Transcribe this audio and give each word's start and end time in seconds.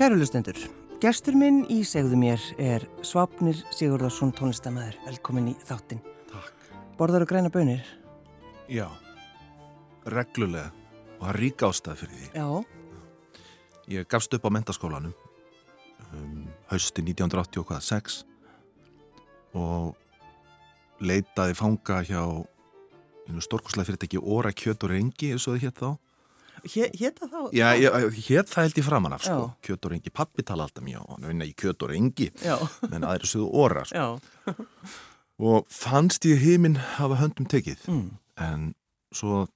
Kærulustendur, 0.00 0.56
gestur 0.96 1.34
minn 1.36 1.58
í 1.68 1.82
segðu 1.84 2.16
mér 2.16 2.40
er 2.56 2.86
Svapnir 3.04 3.58
Sigurðarsson 3.68 4.30
tónlistamæður. 4.32 4.94
Velkomin 5.04 5.50
í 5.50 5.52
þáttin. 5.68 6.00
Takk. 6.30 6.70
Borðar 6.96 7.26
og 7.26 7.28
græna 7.28 7.50
bönir? 7.52 7.84
Já, 8.64 8.86
reglulega 10.08 10.70
og 11.18 11.26
það 11.26 11.34
er 11.34 11.40
rík 11.44 11.66
ástæð 11.68 12.00
fyrir 12.00 12.16
því. 12.16 12.30
Já. 12.32 12.48
Ég 13.92 14.08
gafst 14.08 14.38
upp 14.38 14.48
á 14.48 14.50
mentaskólanum 14.56 15.12
um, 16.16 16.48
hausti 16.72 17.04
1986 17.04 18.22
og 19.52 19.92
leitaði 21.04 21.60
fanga 21.60 22.00
hjá 22.08 22.24
stórkoslega 23.36 23.92
fyrirtæki 23.92 24.24
Óra 24.24 24.56
Kjöt 24.56 24.80
og 24.88 24.96
Rengi, 24.96 25.34
eins 25.34 25.44
og 25.44 25.58
það 25.58 25.66
hétt 25.68 25.84
þá. 25.84 25.90
Hétta 26.64 27.28
þá? 27.30 27.38
Já, 27.56 27.68
hétt 27.76 28.50
það 28.50 28.62
held 28.66 28.80
ég 28.80 28.84
framan 28.86 29.12
af, 29.16 29.22
sko. 29.24 29.46
Kjöt 29.62 29.84
og 29.86 29.92
Rengi, 29.94 30.10
pappi 30.12 30.42
tala 30.46 30.66
alltaf 30.66 30.84
mjög, 30.84 31.06
hann 31.08 31.28
vinna 31.30 31.44
í 31.48 31.54
Kjöt 31.54 31.82
og 31.86 31.90
Rengi, 31.92 32.30
menn 32.90 33.06
aðri 33.08 33.30
sögðu 33.30 33.48
Óra, 33.64 33.84
sko. 33.84 33.96
Já. 33.96 34.56
Og 35.40 35.66
fannst 35.72 36.26
ég 36.28 36.42
heiminn 36.42 36.76
hafa 36.98 37.16
höndum 37.22 37.46
tekið, 37.48 37.86
Mm. 37.88 38.10
en 38.36 38.74
svo 39.12 39.48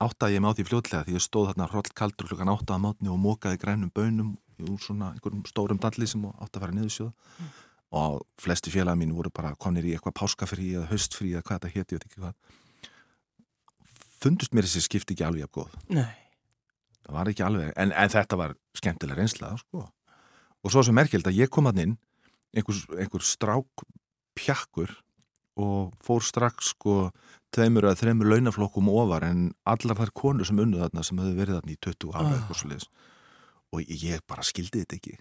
áttaði 0.00 0.36
ég 0.38 0.40
mig 0.40 0.50
á 0.50 0.56
því 0.56 0.64
fljótlega 0.68 1.04
því 1.04 1.14
ég 1.18 1.24
stóð 1.24 1.48
þarna 1.52 1.68
hroll 1.70 1.90
kaldur 1.94 2.28
klukkan 2.28 2.48
áttaða 2.54 2.80
mátni 2.80 3.08
og 3.10 3.18
mókaði 3.18 3.58
grænum 3.58 3.90
bönum 3.92 4.36
úr 4.62 4.78
svona 4.78 5.12
einhverjum 5.14 5.42
stórum 5.46 5.78
dalli 5.78 6.06
sem 6.06 6.22
átti 6.22 6.56
að 6.58 6.60
fara 6.62 6.72
niðursjóða 6.72 7.12
og 7.98 8.22
flesti 8.38 8.70
félaga 8.70 8.98
mín 8.98 9.12
voru 9.16 9.30
bara 9.34 9.54
konir 9.56 9.82
í 9.86 9.94
eitthvað 9.96 10.14
páskafrí 10.20 10.72
eða 10.76 10.88
haustfrí 10.90 11.32
eða 11.34 11.42
hvað 11.42 11.66
þetta 11.66 12.10
hvað 12.14 12.34
fundust 14.22 14.52
mér 14.54 14.66
þessi 14.66 14.82
skipti 14.86 15.14
ekki 15.14 15.26
alveg 15.26 15.46
af 15.46 15.52
góð 15.54 15.76
Nei. 15.94 16.14
Það 17.08 17.16
var 17.16 17.30
ekki 17.32 17.44
alveg, 17.46 17.72
en, 17.80 17.92
en 17.96 18.12
þetta 18.12 18.36
var 18.38 18.54
skemmtilega 18.76 19.18
reynsla, 19.22 19.54
sko. 19.64 19.86
Og 20.64 20.72
svo 20.74 20.82
sem 20.84 20.96
merkjöld 20.98 21.28
að 21.30 21.38
ég 21.40 21.50
kom 21.54 21.68
að 21.70 21.82
inn 21.86 21.96
einhver, 22.56 22.78
einhver 22.98 23.24
strák 23.24 23.84
pjakkur 24.38 24.92
og 25.58 25.94
fór 26.04 26.22
strax 26.22 26.72
sko 26.74 27.08
tveimur 27.54 27.88
eða 27.88 27.98
þreimur 27.98 28.28
launaflokkum 28.30 28.90
ofar 28.92 29.24
en 29.26 29.48
allar 29.66 29.98
þær 29.98 30.12
konur 30.14 30.46
sem 30.46 30.58
unnu 30.62 30.78
þarna 30.82 31.02
sem 31.06 31.18
höfðu 31.18 31.38
verið 31.40 31.58
þarna 31.58 31.74
í 31.74 31.78
20 31.88 32.12
ára 32.14 32.34
Ah. 32.38 32.46
og 33.72 33.80
ég, 33.90 34.20
bara 34.28 34.42
skildi 34.46 34.84
þetta 34.84 34.96
ekki. 34.96 35.16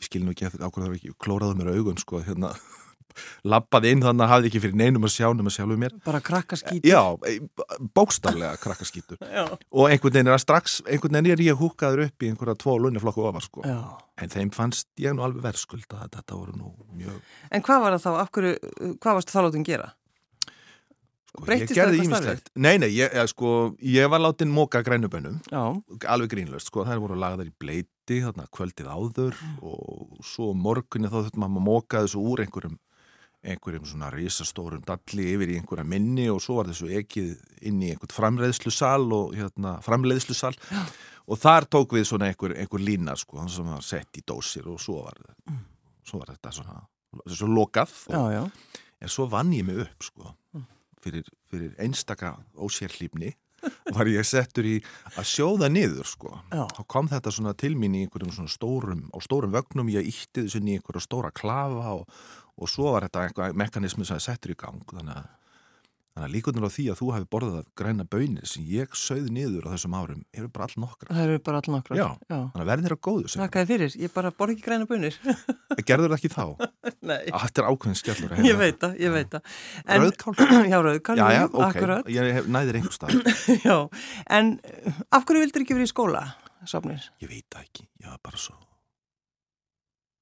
Ég 0.00 0.06
skildi 0.06 0.24
nú 0.26 0.32
ekki 0.34 0.46
eftir 0.46 0.62
ákveð 0.64 0.86
það 0.86 0.94
ekki 0.98 1.14
klóraði 1.18 1.58
mér 1.58 1.72
augun 1.74 1.98
sko 2.00 2.22
hérna 2.22 2.52
lappaði 3.44 3.94
inn 3.94 4.04
þannig 4.04 4.26
að 4.26 4.32
hafði 4.34 4.50
ekki 4.50 4.62
fyrir 4.64 4.78
neinum 4.80 5.08
að 5.08 5.14
sjá 5.16 5.28
nema 5.34 5.52
sjálfu 5.54 5.78
mér. 5.80 5.96
Bara 6.04 6.20
krakkaskítur? 6.24 6.88
já, 6.88 7.02
bókstaflega 7.94 8.54
krakkaskítur. 8.62 9.20
Og 9.72 9.90
einhvern 9.90 10.16
veginn 10.18 10.30
er 10.32 10.36
að 10.38 10.44
strax 10.44 10.80
einhvern 10.86 11.18
veginn 11.18 11.32
er 11.34 11.44
ég 11.46 11.58
húkaður 11.60 12.06
upp 12.08 12.24
í 12.24 12.30
einhverja 12.32 12.58
tvo 12.60 12.78
launaflokku 12.82 13.26
ofar 13.28 13.44
sko. 13.46 13.64
Já. 13.66 13.80
en 14.22 14.30
þeim 14.30 14.50
fannst 14.54 14.86
ég 15.02 15.14
nú 15.16 15.24
alveg 15.26 15.42
verðskulda 15.42 16.04
að 16.04 16.12
þetta 16.20 16.36
voru 16.38 16.52
nú 16.54 16.68
mjög 16.94 17.18
En 17.50 17.62
hvað 17.66 17.80
var 17.82 17.96
það 17.96 18.04
þá? 18.04 18.10
Af 18.22 18.30
hverju, 18.36 18.52
hvað 19.02 19.16
varst 19.18 19.32
það 19.34 19.46
látum 19.48 19.64
gera? 19.66 19.88
sko, 21.34 21.50
ég 21.50 21.72
gerði 21.74 22.02
ýmislegt. 22.04 22.50
nei, 22.54 22.76
nei, 22.78 22.90
ég, 22.94 23.10
ég, 23.10 23.30
sko, 23.30 23.74
ég 23.82 24.10
var 24.10 24.22
látin 24.22 24.52
móka 24.54 24.82
grænubönnum. 24.86 25.40
Alveg 25.50 26.30
grínlöst, 26.30 26.70
sko, 26.70 26.84
þær 26.86 27.02
voru 27.02 27.18
lagðar 27.18 27.50
í 27.50 27.54
bleiti 27.58 28.20
þarna 28.22 28.46
kvöldið 28.54 28.90
áður 28.90 29.38
og 29.64 30.20
svo 30.22 30.52
morgunni 30.54 31.10
þá 31.10 31.18
þurftum 31.24 31.44
maður 31.44 31.62
að 31.62 31.66
móka 31.66 32.04
þessu 32.04 32.22
úr 32.22 32.44
einhverjum 32.44 32.78
einhverjum 33.44 33.84
svona 33.88 34.08
risastórum 34.12 34.82
dalli 34.86 35.26
yfir 35.34 35.52
í 35.52 35.58
einhverja 35.60 35.84
minni 35.88 36.28
og 36.32 36.40
svo 36.42 36.58
var 36.60 36.70
þessu 36.70 36.88
ekið 37.00 37.34
inn 37.68 37.82
í 37.84 37.92
einhvern 37.92 38.14
framleiðslusal 38.16 39.04
og 39.16 39.34
hérna, 39.36 39.76
framleiðslusal. 39.84 40.54
Og 41.24 41.40
þar 41.40 41.68
tók 41.72 41.94
við 41.96 42.08
svona 42.08 42.28
einhver, 42.30 42.56
einhver 42.60 42.82
lína 42.84 43.14
sko, 43.16 43.38
hann 43.40 43.52
sem 43.52 43.68
var 43.68 43.84
sett 43.84 44.20
í 44.20 44.24
dósir 44.26 44.66
og 44.68 44.80
svo 44.82 45.04
var, 45.06 45.20
svo 46.04 46.20
var 46.20 46.34
þetta 46.34 46.52
svona 46.58 46.82
svo 47.30 47.48
lokað 47.50 47.92
Já, 48.10 48.18
og, 48.18 48.32
já. 48.32 48.80
en 49.00 49.12
svo 49.12 49.26
vann 49.30 49.52
ég 49.54 49.66
mig 49.66 49.78
upp 49.84 50.02
sko 50.02 50.34
fyrir, 51.04 51.26
fyrir 51.50 51.74
einstaka 51.78 52.34
ósérhlýfni 52.56 53.34
var 53.94 54.10
ég 54.10 54.26
settur 54.26 54.68
í 54.68 54.74
að 55.14 55.28
sjóða 55.30 55.70
niður 55.72 56.08
sko. 56.08 56.32
Þá 56.50 56.82
kom 56.90 57.10
þetta 57.12 57.32
svona 57.34 57.54
til 57.58 57.74
mín 57.78 57.96
í 57.96 58.04
einhverjum 58.04 58.34
svona 58.34 58.52
stórum 58.52 59.06
á 59.14 59.18
stórum 59.24 59.54
vögnum, 59.54 59.92
ég 59.92 60.08
ítti 60.10 60.44
þessu 60.44 60.62
í 60.62 60.76
einhverja 60.78 61.04
stóra 61.04 61.32
klafa 61.34 61.96
og, 62.00 62.04
og 62.58 62.70
svo 62.70 62.94
var 62.94 63.08
þetta 63.08 63.52
mekanismi 63.56 64.06
sem 64.06 64.18
það 64.18 64.26
settur 64.28 64.54
í 64.54 64.58
gang. 64.64 64.84
Þannig 64.90 65.16
að, 65.18 65.32
þannig 66.14 66.28
að 66.28 66.32
líkundur 66.34 66.64
á 66.66 66.70
því 66.70 66.84
að 66.92 66.98
þú 67.00 67.06
hefði 67.14 67.26
borðað 67.34 67.64
græna 67.80 68.04
bönir 68.06 68.46
sem 68.46 68.66
ég 68.70 68.92
sögði 68.94 69.32
niður 69.34 69.64
á 69.66 69.72
þessum 69.74 69.96
árum 69.98 70.20
eru 70.38 70.48
bara 70.54 70.68
all 70.68 70.76
nokkra 70.84 71.10
Það 71.16 71.22
eru 71.24 71.38
bara 71.48 71.58
all 71.60 71.72
nokkra. 71.74 71.96
Já. 71.98 72.04
Já. 72.30 72.36
þannig 72.38 72.62
að 72.62 72.68
verðir 72.70 72.94
á 72.94 72.98
góðu 73.08 73.32
sem 73.32 73.42
Þakkaði 73.42 73.68
fyrir. 73.72 73.96
Ég 74.04 74.12
bara 74.14 74.30
borð 74.38 74.54
ekki 74.54 74.64
græna 74.68 74.86
bönir. 74.90 75.18
gerður 75.90 76.14
það 76.14 76.18
ekki 76.20 76.30
þá 76.30 76.44
Nei. 77.10 77.18
að 77.34 77.40
þetta 77.48 77.64
er 77.64 77.68
ákveðin 77.72 77.98
skellur 77.98 78.36
Ég 78.46 78.60
veit 78.62 78.78
það, 78.84 78.94
ég 79.02 79.14
veit 79.16 79.34
það. 79.34 79.50
En- 79.84 80.04
Rauðkál? 80.04 80.36
Já, 80.72 80.78
rauðkál, 80.86 81.16
Já, 81.18 81.26
já, 81.34 81.42
ok, 81.50 81.64
akkurat. 81.66 82.12
ég 82.14 82.30
hef 82.38 82.46
næðir 82.58 82.78
einhver 82.78 82.94
stað 82.94 83.18
Já, 83.68 83.76
en 84.38 84.54
uh, 84.62 85.02
af 85.18 85.26
hverju 85.26 85.42
vildur 85.48 85.66
ekki 85.66 85.76
verið 85.80 85.90
í 85.90 85.92
skóla, 85.96 86.22
Sofnir? 86.70 87.10
Ég 87.20 87.28
veit 87.34 87.44
það 87.50 87.66
ekki, 87.66 87.88
ég 88.06 88.08
var 88.14 88.22
bara 88.24 88.38
svo 88.40 88.54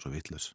svo 0.03 0.11
vitlaus 0.11 0.49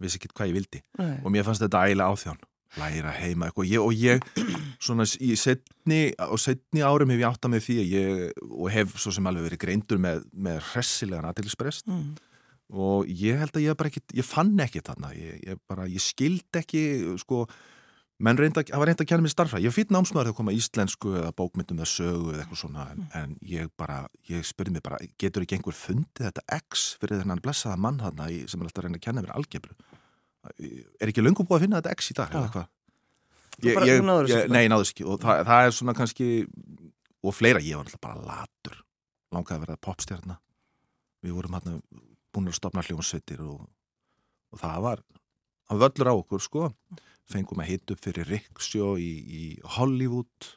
vissi 0.00 0.18
ekki 0.20 0.28
hvað 0.34 0.50
ég 0.50 0.56
vildi 0.58 0.80
Nei. 1.00 1.14
og 1.24 1.32
mér 1.32 1.44
fannst 1.46 1.62
þetta 1.64 1.80
ægilega 1.88 2.12
áþján 2.12 2.38
læra 2.78 3.10
heima 3.16 3.48
eitthvað. 3.48 3.70
Ég, 3.70 3.80
og 3.82 3.92
ég 3.98 4.22
svona 4.84 5.06
í 5.18 5.32
setni 5.38 6.00
setni 6.38 6.84
árum 6.86 7.10
hef 7.10 7.22
ég 7.22 7.28
átt 7.30 7.48
að 7.48 7.54
með 7.56 7.66
því 7.66 7.78
að 7.82 7.94
ég 7.96 8.44
og 8.50 8.70
hef 8.74 8.94
svo 9.00 9.14
sem 9.16 9.26
alveg 9.30 9.48
verið 9.48 9.64
greindur 9.64 10.02
með, 10.02 10.22
með 10.32 10.60
hressilegan 10.72 11.30
aðtilsprest 11.32 11.90
Mm. 11.90 12.14
og 12.70 13.08
ég 13.08 13.40
held 13.40 13.56
að 13.58 13.64
ég 13.66 13.76
bara 13.80 13.90
ekki 13.90 14.02
ég 14.20 14.26
fann 14.26 14.54
ekki 14.62 14.84
þarna. 14.86 15.10
Ég, 15.16 15.42
ég 15.48 15.58
bara, 15.66 15.88
ég 15.90 16.02
skild 16.04 16.60
ekki 16.60 16.82
sko 17.18 17.46
menn 18.20 18.36
reynda, 18.36 18.62
það 18.68 18.82
var 18.82 18.90
reynda 18.90 19.04
að 19.04 19.08
kenna 19.08 19.24
mér 19.24 19.32
starfra 19.32 19.60
ég 19.64 19.72
fyrir 19.72 19.94
námsmaður 19.96 20.28
þegar 20.28 20.36
koma 20.36 20.52
íslensku 20.52 21.14
eða 21.16 21.30
bókmyndum 21.38 21.78
eða 21.80 21.88
sögu 21.88 22.34
eða 22.34 22.42
eitthvað 22.44 22.60
svona 22.60 22.84
en, 22.92 23.06
en 23.16 23.30
ég 23.48 23.70
bara, 23.80 24.02
ég 24.28 24.44
spurði 24.44 24.74
mig 24.76 24.84
bara 24.84 24.98
getur 25.18 25.46
ekki 25.46 25.56
einhver 25.56 25.76
fundið 25.78 26.26
þetta 26.28 26.44
X 26.60 26.82
fyrir 27.00 27.22
þennan 27.22 27.40
blessaða 27.40 27.78
mann 27.80 28.00
þarna 28.02 28.28
sem 28.44 28.60
er 28.60 28.68
alltaf 28.68 28.82
að 28.82 28.86
reyna 28.90 29.00
að 29.00 29.06
kenna 29.08 29.24
mér 29.24 29.32
algebru 29.38 29.72
er 30.48 31.10
ekki 31.10 31.24
löngu 31.24 31.44
búið 31.44 31.58
að 31.58 31.64
finna 31.66 31.80
þetta 31.80 31.96
X 31.98 32.12
í 32.12 32.16
dag 32.18 32.36
eða 32.36 32.52
hvað? 32.54 32.68
Þessu 33.60 33.72
ekki 33.76 34.04
bara? 34.06 34.44
nei, 34.54 34.62
náður 34.72 34.88
ekki. 34.88 35.06
Og 35.06 35.18
það, 35.20 35.42
það 35.50 35.66
er 35.66 35.74
svona 35.76 35.94
kannski 35.96 36.28
og 37.20 37.36
fleira, 37.36 37.60
ég 37.64 37.76
var 37.76 37.88
alltaf 37.88 38.02
bara 38.04 38.22
latur. 38.24 38.78
Langaði 39.34 39.58
að 39.58 39.66
vera 39.66 39.82
popstjarna. 39.84 40.38
Við 41.20 41.36
vorum 41.36 41.56
hérna 41.58 41.76
búin 42.32 42.48
að 42.48 42.56
stopna 42.56 42.84
hljómsveitir 42.86 43.42
og, 43.44 43.66
og 44.54 44.62
það 44.62 44.86
var 44.86 45.04
að 45.70 45.84
völlur 45.84 46.10
á 46.10 46.14
okkur 46.14 46.44
sko. 46.44 46.70
Fengum 47.30 47.62
að 47.62 47.70
hita 47.74 47.94
upp 47.94 48.02
fyrir 48.02 48.28
Riksjó 48.30 48.94
í, 48.98 49.12
í 49.20 49.42
Hollywood. 49.76 50.50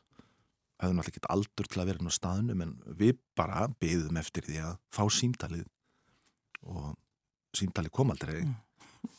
Hefðum 0.82 1.04
alltaf 1.04 1.14
ekki 1.14 1.32
aldur 1.34 1.70
til 1.70 1.84
að 1.84 1.92
vera 1.92 2.02
inn 2.02 2.10
á 2.10 2.20
staðnum 2.20 2.64
en 2.66 2.74
við 3.00 3.20
bara 3.38 3.68
byggðum 3.84 4.20
eftir 4.24 4.48
því 4.48 4.62
að 4.64 4.78
fá 4.96 5.04
símtalið. 5.12 5.68
Og 6.72 6.94
símtalið 7.54 7.94
kom 7.94 8.14
aldrei 8.14 8.40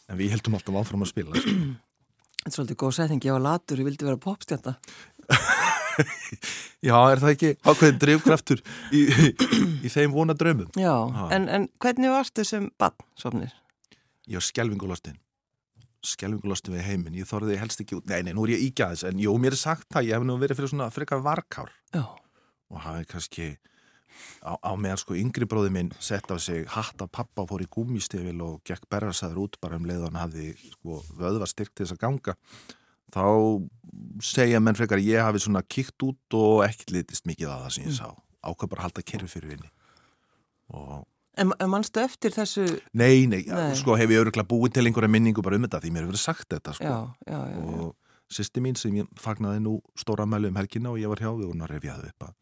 en 0.08 0.20
við 0.20 0.34
heldum 0.34 0.56
alltaf 0.58 0.78
áfram 0.82 1.04
að 1.06 1.12
spila 1.12 1.40
sko. 1.40 1.56
Þetta 2.44 2.50
er 2.50 2.56
svolítið 2.58 2.80
góð 2.82 2.94
setning, 2.98 3.24
ég 3.24 3.36
var 3.36 3.44
latur, 3.44 3.80
ég 3.80 3.88
vildi 3.88 4.04
vera 4.04 4.20
popstjönda. 4.20 4.76
Já, 6.84 6.96
er 6.98 7.20
það 7.22 7.30
ekki 7.30 7.50
ákveðin 7.64 8.00
drifkraftur 8.02 8.60
í, 8.92 9.04
í, 9.06 9.28
í 9.86 9.92
þeim 9.92 10.12
vona 10.12 10.34
draumum? 10.36 10.68
Já, 10.76 10.92
Já. 10.92 11.26
en, 11.38 11.46
en 11.48 11.68
hvernig 11.80 12.12
varstu 12.12 12.44
sem 12.44 12.66
bann, 12.80 12.96
Sofnir? 13.16 13.54
Ég 14.28 14.40
var 14.40 14.44
skelvingulostin 14.44 15.16
skelvingulostin 16.04 16.74
við 16.76 16.86
heiminn, 16.88 17.16
ég 17.16 17.28
þorði 17.28 17.58
helst 17.60 17.80
ekki 17.80 17.98
út 17.98 18.10
nei, 18.10 18.20
nei, 18.26 18.34
nú 18.36 18.44
er 18.46 18.54
ég 18.56 18.66
ígjað 18.68 18.94
þess, 18.94 19.06
en 19.08 19.22
jú, 19.24 19.34
mér 19.40 19.56
er 19.56 19.60
sagt 19.60 19.88
það 19.94 20.08
ég 20.10 20.18
hef 20.18 20.26
nú 20.28 20.36
verið 20.40 20.60
fyrir 20.60 20.72
svona 20.74 20.90
frekar 20.92 21.22
varkár 21.24 21.72
Já. 21.94 22.04
og 22.68 22.82
hafi 22.84 23.06
kannski 23.10 23.46
á, 24.44 24.52
á 24.60 24.70
meðan 24.76 25.00
sko 25.00 25.16
yngri 25.18 25.46
bróði 25.50 25.72
minn 25.74 25.92
sett 25.98 26.30
á 26.30 26.36
sig 26.38 26.66
hatt 26.74 27.00
af 27.02 27.10
pappa 27.14 27.42
og 27.44 27.50
fór 27.52 27.64
í 27.64 27.68
gúmistefil 27.70 28.36
og 28.44 28.60
gekk 28.68 28.88
berrasaður 28.92 29.44
út 29.46 29.60
bara 29.60 29.76
um 29.80 29.86
leið 29.88 30.04
og 30.06 30.10
hann 30.12 30.22
hafði 30.24 30.50
sko 30.72 31.00
vöðva 31.18 31.48
styrkt 31.50 31.74
til 31.74 31.86
þess 31.86 31.96
að 31.96 32.02
ganga 32.06 32.36
þá 33.14 33.24
segja 34.24 34.60
menn 34.62 34.74
frekar 34.78 35.02
ég 35.02 35.22
hafi 35.22 35.42
svona 35.44 35.62
kíkt 35.62 36.02
út 36.06 36.38
og 36.38 36.64
ekki 36.66 36.96
litist 36.96 37.26
mikið 37.30 37.50
að 37.52 37.64
það 37.66 37.74
sem 37.76 37.88
ég 37.90 37.98
sá. 37.98 38.08
Ákvað 38.44 38.70
bara 38.74 38.82
halda 38.88 39.02
kerfi 39.06 39.30
fyrir 39.38 39.56
henni 39.56 39.70
og 40.74 41.02
En, 41.34 41.50
en 41.58 41.66
mannstu 41.66 41.98
eftir 41.98 42.30
þessu, 42.30 42.62
Nei, 42.94 43.24
nei, 43.26 43.40
Nei. 43.48 43.72
sko 43.74 43.96
hef 43.98 44.06
ég 44.06 44.20
öruglega 44.22 44.46
búið 44.46 44.76
til 44.76 44.84
einhverja 44.86 45.10
minningu 45.10 45.42
bara 45.42 45.56
um 45.58 45.64
þetta 45.66 45.80
því 45.82 45.90
mér 45.90 46.04
hefur 46.04 46.12
verið 46.12 46.22
sagt 46.22 46.46
þetta 46.54 46.74
sko. 46.76 46.84
já, 46.86 46.98
já, 47.26 47.40
já, 47.50 47.56
og 47.74 47.96
sýsti 48.30 48.62
mín 48.62 48.78
sem 48.78 48.94
ég 49.00 49.08
fagnaði 49.18 49.64
nú 49.64 49.72
stóra 49.98 50.28
mælu 50.30 50.52
um 50.52 50.60
helgina 50.60 50.92
og 50.92 51.00
ég 51.02 51.10
var 51.10 51.18
hjá 51.18 51.32
við 51.34 51.48
og 51.48 51.50
hún 51.56 51.64
að 51.66 51.72
refjaði 51.74 52.12
upp 52.12 52.28
að 52.28 52.36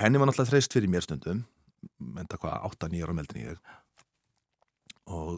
henni 0.00 0.20
var 0.20 0.28
náttúrulega 0.30 0.52
þreist 0.52 0.76
fyrir 0.76 0.92
mér 0.92 1.04
stundum 1.06 1.44
menta 2.00 2.38
hvað, 2.40 2.64
8-9 2.72 3.04
ára 3.04 3.14
meldin 3.14 3.44
ég. 3.44 3.58
Og 5.06 5.36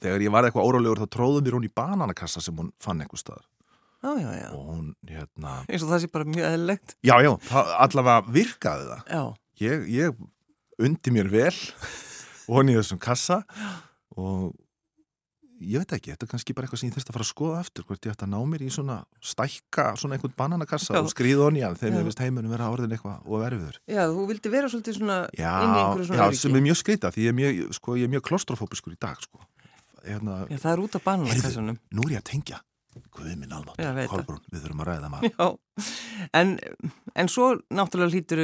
þegar 0.00 0.24
ég 0.24 0.34
var 0.34 0.46
eitthvað 0.46 0.68
órálegur 0.68 1.00
þá 1.02 1.14
tróðum 1.16 1.46
mér 1.46 1.56
hún 1.56 1.68
í 1.68 1.72
bananakassa 1.80 2.42
sem 2.44 2.56
hún 2.56 2.72
fann 2.82 3.00
einhver 3.00 3.20
staðar. 3.20 3.46
Já, 4.00 4.14
já, 4.16 4.30
já. 4.32 4.48
og 4.56 4.68
hún, 4.72 4.84
hérna 5.04 5.58
Eins 5.68 5.82
og 5.84 5.90
það 5.90 6.02
sé 6.02 6.08
bara 6.12 6.24
mjög 6.24 6.46
eðlilegt. 6.48 6.94
já, 7.04 7.14
já, 7.20 7.32
allavega 7.84 8.32
virkaði 8.32 8.86
það. 8.88 9.02
Já, 9.12 9.22
ég, 9.60 9.82
ég 9.92 10.22
undi 10.80 11.12
mér 11.12 11.28
vel 11.32 11.52
og 12.48 12.56
í 12.72 12.78
þessum 12.78 13.00
kassa 13.02 13.42
og 14.16 14.54
ég 15.60 15.82
veit 15.82 15.92
ekki, 15.92 16.10
þetta 16.14 16.24
er 16.26 16.30
kannski 16.30 16.54
bara 16.56 16.66
eitthvað 16.66 16.80
sem 16.80 16.88
ég 16.88 16.94
þurfti 16.96 17.10
að 17.12 17.16
fara 17.16 17.24
að 17.26 17.30
skoða 17.30 17.58
eftir 17.60 17.84
hvort 17.84 18.06
ég 18.06 18.14
ætti 18.14 18.24
að 18.26 18.30
ná 18.32 18.40
mér 18.48 18.62
í 18.64 18.70
svona 18.72 19.04
stækka, 19.20 19.84
svona 20.00 20.16
einhvern 20.16 20.34
bananakassa 20.38 20.94
Já. 20.96 21.00
og 21.04 21.10
skriða 21.12 21.44
honni 21.46 21.60
að 21.66 21.84
ég 21.84 22.06
veist 22.06 22.22
heimunum 22.24 22.50
vera 22.54 22.70
orðin 22.72 22.94
eitthvað 22.96 23.20
og 23.26 23.42
verfiður. 23.44 23.76
Já, 23.90 24.02
þú 24.08 24.24
vildi 24.30 24.52
vera 24.54 24.70
svolítið 24.72 24.94
svona 25.00 25.18
Já, 25.36 25.52
inn 25.60 25.74
í 25.74 25.80
einhverju 25.82 26.06
svona 26.08 26.20
já 26.20 26.26
öryggi. 26.26 26.40
sem 26.40 26.56
er 26.56 26.64
mjög 26.64 26.78
skreita 26.80 27.12
því 27.12 27.20
ég 27.26 27.28
er 27.28 27.38
mjög, 27.40 27.74
sko, 27.76 27.96
ég 28.00 28.04
er 28.08 28.12
mjög 28.14 28.24
klostrofóbiskur 28.30 28.92
í 28.96 28.98
dag, 29.00 29.20
sko. 29.20 29.44
Hérna, 30.00 30.46
Já, 30.48 30.56
það 30.64 30.72
er 30.72 30.80
út 30.80 30.94
af 30.96 31.04
bananakassanum. 31.04 31.78
nú 31.92 32.02
er 32.08 32.12
ég 32.16 32.22
að 32.24 32.28
tengja. 32.32 32.60
Guð 33.14 33.36
minn 33.36 33.52
almátt. 33.52 33.78
Kolbrún, 34.10 34.40
við 34.50 34.64
þurfum 34.64 34.80
að 34.82 34.88
ræða 34.88 35.10
maður. 35.12 35.30
Já, 35.30 35.46
en, 36.34 36.58
en 37.14 37.28
svo 37.30 37.60
náttúrulega 37.70 38.10
hlýtur 38.16 38.40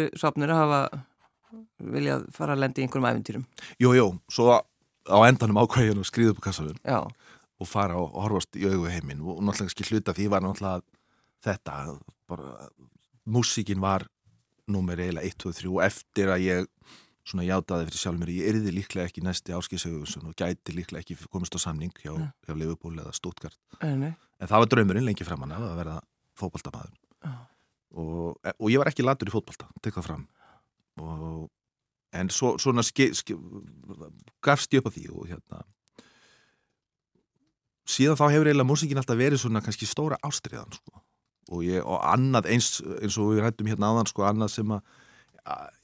á 5.06 5.16
endanum 5.28 5.60
ákvæðinu 5.62 6.04
skriða 6.06 6.34
upp 6.34 6.42
á 6.42 6.46
kassanum 6.48 6.76
Já, 6.82 7.00
og 7.56 7.68
fara 7.70 7.96
og 8.00 8.12
horfast 8.26 8.56
í 8.58 8.66
augu 8.68 8.90
heiminn 8.90 9.22
og 9.24 9.40
náttúrulega 9.44 9.72
ekki 9.72 9.88
hluta 9.90 10.14
því 10.16 10.28
var 10.32 10.44
náttúrulega 10.44 10.84
þetta, 11.46 11.96
bara 12.28 12.68
músíkin 13.26 13.80
var 13.82 14.06
númer 14.70 14.98
eiginlega 15.00 15.26
1, 15.30 15.38
2, 15.46 15.52
3 15.62 15.82
eftir 15.86 16.32
að 16.34 16.44
ég 16.46 16.70
svona 17.26 17.46
játaði 17.46 17.88
fyrir 17.88 18.00
sjálf 18.02 18.18
mér, 18.20 18.30
ég 18.36 18.48
erði 18.52 18.72
líklega 18.74 19.08
ekki 19.08 19.22
næsti 19.26 19.54
áskilsauðusun 19.56 20.28
og 20.30 20.36
gæti 20.38 20.74
líklega 20.76 21.02
ekki 21.02 21.16
komist 21.30 21.56
á 21.58 21.60
samning 21.62 21.94
hjá, 21.98 22.12
Nei. 22.14 22.28
hjá 22.46 22.54
Leifupól 22.54 22.94
eða 22.94 23.14
Stuttgart 23.16 23.58
einu. 23.82 24.12
en 24.14 24.50
það 24.50 24.62
var 24.62 24.70
draumurinn 24.74 25.06
lengi 25.08 25.26
framann 25.26 25.54
að 25.56 25.66
verða 25.80 25.96
fótboltamaður 26.38 26.94
Já. 27.26 27.32
og, 27.98 28.38
og 28.54 28.70
ég 28.70 28.78
var 28.82 28.92
ekki 28.92 29.06
latur 29.06 29.30
í 29.30 29.34
fótbolta, 29.34 29.66
tek 29.82 29.98
það 29.98 30.06
fram 30.10 30.24
og, 31.02 31.48
en 32.16 32.30
svo, 32.32 32.56
svona 32.62 32.82
ske, 32.86 33.10
ske, 33.14 33.36
gafst 34.44 34.72
ég 34.74 34.82
upp 34.82 34.90
á 34.90 34.94
því 34.96 35.06
og 35.12 35.26
hérna 35.30 35.62
síðan 37.86 38.18
þá 38.18 38.26
hefur 38.34 38.50
eiginlega 38.50 38.68
músíkin 38.68 39.00
alltaf 39.00 39.18
verið 39.18 39.42
svona 39.42 39.62
kannski 39.64 39.86
stóra 39.88 40.18
ástriðan 40.26 40.72
sko. 40.74 41.02
og, 41.52 41.62
ég, 41.62 41.82
og 41.86 42.00
annað 42.02 42.48
eins, 42.50 42.80
eins 42.98 43.18
og 43.22 43.34
við 43.34 43.44
rættum 43.44 43.68
hérna 43.70 43.92
áðan 43.92 44.10
sko, 44.10 44.24
annað 44.26 44.54
sem 44.56 44.72
að 44.74 44.80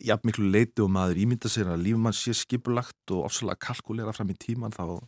jafn 0.03 0.27
miklu 0.27 0.49
leiti 0.51 0.83
og 0.83 0.91
maður 0.91 1.21
ímynda 1.23 1.51
sér 1.53 1.69
að 1.71 1.85
lífmann 1.85 2.17
sé 2.19 2.35
skipulagt 2.35 3.13
og 3.15 3.29
ofsalega 3.29 3.69
kalkulera 3.69 4.15
fram 4.17 4.33
í 4.35 4.39
tíman 4.43 4.75
þá 4.75 4.99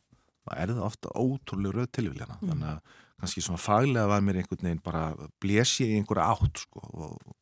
er 0.55 0.71
það 0.71 0.85
ofta 0.87 1.11
ótrúlega 1.19 1.81
röð 1.81 1.88
tilvíljana 1.97 2.37
Mm. 2.38 2.53
þannig 2.53 2.69
að 2.71 3.00
kannski 3.19 3.43
svona 3.43 3.62
faglega 3.65 4.06
var 4.06 4.21
mér 4.23 4.38
einhvern 4.43 4.62
veginn 4.69 4.85
bara 4.85 5.03
blesi 5.43 5.88
í 5.88 5.97
einhverja 5.99 6.29
átt 6.37 6.62
sko 6.62 6.85
og 6.93 7.33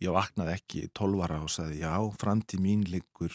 ég 0.00 0.14
vaknaði 0.16 0.56
ekki 0.56 0.86
12 0.96 1.24
ára 1.26 1.40
og 1.44 1.52
sagði 1.52 1.82
já, 1.82 1.92
framtíð 2.20 2.62
mín 2.64 2.86
liggur 2.88 3.34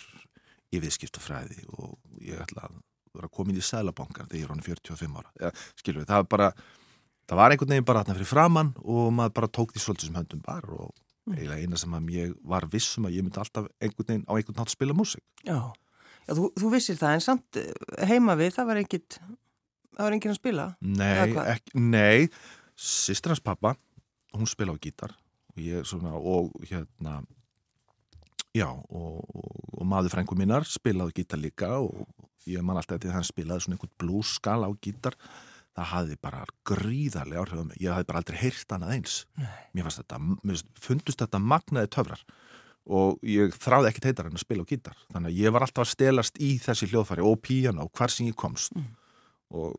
í 0.73 0.81
viðskiptafræði 0.83 1.67
og 1.77 1.95
ég 2.25 2.41
ætla 2.41 2.67
að 2.69 2.79
vera 3.15 3.29
komin 3.31 3.59
í 3.59 3.63
sælabankan 3.63 4.27
þegar 4.27 4.39
ég 4.41 4.47
er 4.47 4.53
hann 4.55 4.65
45 4.65 5.19
ára. 5.21 5.31
Ja, 5.39 5.51
skilur 5.79 6.03
við, 6.03 6.09
það 6.09 6.23
var 6.23 6.29
bara 6.35 6.49
það 7.25 7.39
var 7.39 7.53
einhvern 7.55 7.73
veginn 7.75 7.87
bara 7.87 8.03
þarna 8.03 8.17
fyrir 8.19 8.31
framann 8.33 8.73
og 8.83 9.11
maður 9.15 9.35
bara 9.39 9.51
tók 9.55 9.71
því 9.75 9.83
svolítið 9.85 10.09
sem 10.09 10.19
höndum 10.21 10.45
bar 10.45 10.69
og 10.75 10.93
Mm. 11.25 11.39
eiginlega 11.39 11.65
eina 11.65 11.77
sem 11.81 11.93
að 11.97 12.09
ég 12.13 12.33
var 12.45 12.67
vissum 12.69 13.07
að 13.07 13.15
ég 13.17 13.23
myndi 13.25 13.39
alltaf 13.41 13.65
einhvern 13.81 14.05
veginn 14.11 14.25
á 14.29 14.33
einhvern 14.37 14.59
nátt 14.59 14.69
spila 14.69 14.93
músík. 14.93 15.23
Já, 15.41 15.73
Já 16.27 16.33
þú, 16.37 16.51
þú 16.53 16.69
vissir 16.69 16.99
það 16.99 17.13
en 17.17 17.23
samt 17.25 17.57
eh, 17.57 17.71
heima 18.05 18.35
við 18.37 18.51
það 18.53 18.67
var 18.69 18.79
ekkit, 18.83 19.17
það 19.95 20.03
var 20.03 20.15
enginn 20.19 20.33
að 20.35 20.37
spila. 20.37 20.65
Nei, 20.81 21.33
ekki, 21.55 21.81
nei. 21.81 22.29
Sýstir 22.77 23.33
hans 23.33 23.41
pappa, 23.41 23.73
hún 24.37 24.45
spila 24.45 24.73
á 24.73 24.77
gítar 24.77 25.15
ég 25.61 25.87
svona 25.87 26.13
og 26.15 26.53
hérna 26.67 27.21
já, 28.55 28.69
og, 28.69 29.19
og, 29.35 29.51
og 29.79 29.87
maður 29.87 30.15
frængu 30.15 30.37
minnar 30.39 30.67
spilaði 30.67 31.19
gítar 31.19 31.41
líka 31.41 31.75
og 31.79 32.05
ég 32.49 32.63
man 32.63 32.79
alltaf 32.79 33.01
að 33.01 33.15
hann 33.15 33.27
spilaði 33.27 33.65
svona 33.65 33.77
einhvern 33.77 33.95
blússkala 34.01 34.69
á 34.69 34.71
gítar. 34.81 35.17
Það 35.75 35.89
hafði 35.91 36.17
bara 36.23 36.45
gríðarlega 36.69 37.41
áhrif 37.41 37.59
á 37.59 37.65
mig, 37.67 37.79
ég 37.83 37.91
hafði 37.91 38.07
bara 38.07 38.19
aldrei 38.21 38.37
heyrt 38.39 38.69
annað 38.71 38.93
eins. 38.95 39.15
Nei. 39.35 39.47
mér 39.75 39.87
fannst 39.87 39.99
þetta, 39.99 40.19
mér 40.23 40.61
fundust 40.79 41.23
þetta 41.23 41.41
magnaði 41.43 41.91
töfrar. 41.91 42.21
Og 42.85 43.17
ég 43.25 43.57
þráði 43.57 43.89
ekki 43.89 44.03
teitar 44.05 44.29
en 44.29 44.37
að 44.37 44.43
spila 44.45 44.63
á 44.63 44.69
gítar. 44.69 45.01
Þannig 45.11 45.33
að 45.33 45.41
ég 45.41 45.55
var 45.55 45.65
alltaf 45.65 45.83
að 45.83 45.91
stelast 45.91 46.39
í 46.39 46.51
þessi 46.61 46.87
hljóðfæri 46.91 47.25
og 47.25 47.41
píano, 47.43 47.89
hvar 47.97 48.13
sem 48.13 48.29
ég 48.29 48.37
komst. 48.39 48.77
Mm. 48.77 48.93
og 49.55 49.75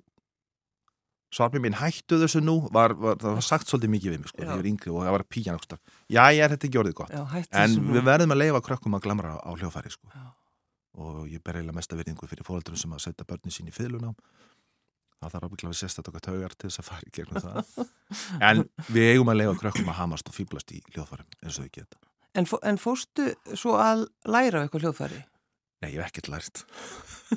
svarmi 1.36 1.60
mín 1.62 1.76
hættu 1.76 2.18
þessu 2.22 2.40
nú 2.44 2.56
var, 2.72 2.94
var, 2.96 3.18
það 3.20 3.36
var 3.38 3.44
sagt 3.44 3.70
svolítið 3.70 3.92
mikið 3.92 4.14
við 4.14 4.22
mig 4.22 4.32
sko, 4.32 4.40
þegar 4.40 4.52
ég 4.52 4.62
var 4.62 4.70
yngri 4.72 4.92
og 4.94 5.04
það 5.04 5.16
var 5.16 5.26
píano 5.36 5.78
já, 6.08 6.22
ég 6.32 6.42
er 6.46 6.54
þetta 6.54 6.80
orðið 6.82 6.96
gott. 7.02 7.12
Já, 7.12 7.44
en 7.62 7.78
við 7.92 8.08
verðum 8.08 8.34
að 8.34 8.42
leifa 8.42 8.64
krökkum 8.70 8.98
að 8.98 9.06
glamra 9.06 9.36
á, 9.36 9.50
hljóðfæri 9.52 9.92
sko. 9.94 10.10
Já. 10.14 10.26
og 10.96 11.16
ég 11.28 11.42
ber 11.44 11.58
eiginlega 11.58 11.76
mesta 11.76 11.96
virðingu 11.98 12.26
fyrir 12.30 12.46
fóröldurum 12.46 12.80
sem 12.80 12.92
að 12.96 13.02
setja 13.04 13.26
börnin 13.28 13.52
sín 13.52 13.68
í 13.68 13.74
fyrirlunám 13.74 14.16
það 15.20 15.34
þarf 15.34 15.46
ábygglega 15.48 15.72
að 15.72 15.78
sérsta 15.80 16.02
okkar 16.04 16.24
taugar 16.24 16.54
til 16.56 16.68
þess 16.70 16.80
að 16.82 16.88
fara 16.90 17.06
í 17.06 17.12
gegnum 17.16 17.44
það. 17.44 17.70
En 18.48 18.64
við 18.92 19.12
eigum 19.12 19.30
að 19.32 19.40
leifa 19.40 19.54
krökkum 19.62 19.92
að 19.92 19.98
hamast 20.00 20.28
og 20.30 20.36
fýblast 20.36 20.72
í 20.76 20.82
hljóðfærum 20.92 21.28
eins 21.42 21.58
og 21.58 21.66
við 21.66 21.72
geta. 21.80 22.00
En, 22.36 22.48
fó, 22.48 22.58
en 22.68 22.80
fórstu 22.80 23.30
svo 23.56 23.76
að 23.80 24.06
læra 24.28 24.64
eitthvað 24.64 24.86
hljóðfæri? 24.86 25.22
Nei, 25.84 25.90
ég 25.92 26.00
hef 26.00 26.10
ekkert 26.10 26.30
lært 26.32 26.62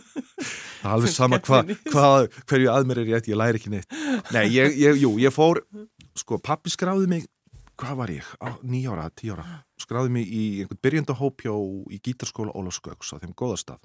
Það 0.79 0.89
er 0.89 0.95
alveg 0.95 1.13
sama 1.13 1.39
hva, 1.43 1.63
hva, 1.91 2.09
hverju 2.50 2.71
að 2.71 2.88
mér 2.89 3.01
er 3.03 3.12
rétt, 3.13 3.27
ég 3.31 3.39
læri 3.39 3.59
ekki 3.59 3.74
neitt. 3.74 3.98
Nei, 4.36 4.45
ég, 4.53 4.77
ég, 4.79 5.01
jú, 5.03 5.17
ég 5.21 5.33
fór 5.36 5.63
sko, 6.17 6.39
pappi 6.43 6.71
skráði 6.74 7.09
mig 7.12 7.27
hvað 7.79 8.00
var 8.00 8.12
ég, 8.12 8.29
nýjára, 8.67 9.07
tíjára 9.15 9.45
skráði 9.79 10.12
mig 10.13 10.27
í 10.27 10.43
einhvern 10.63 10.81
byrjandahópjó 10.83 11.55
í 11.93 12.00
gítarskóla 12.03 12.55
Ólafs 12.57 12.81
Gauks 12.83 13.13
á 13.15 13.21
þeim 13.21 13.36
góðastað 13.38 13.79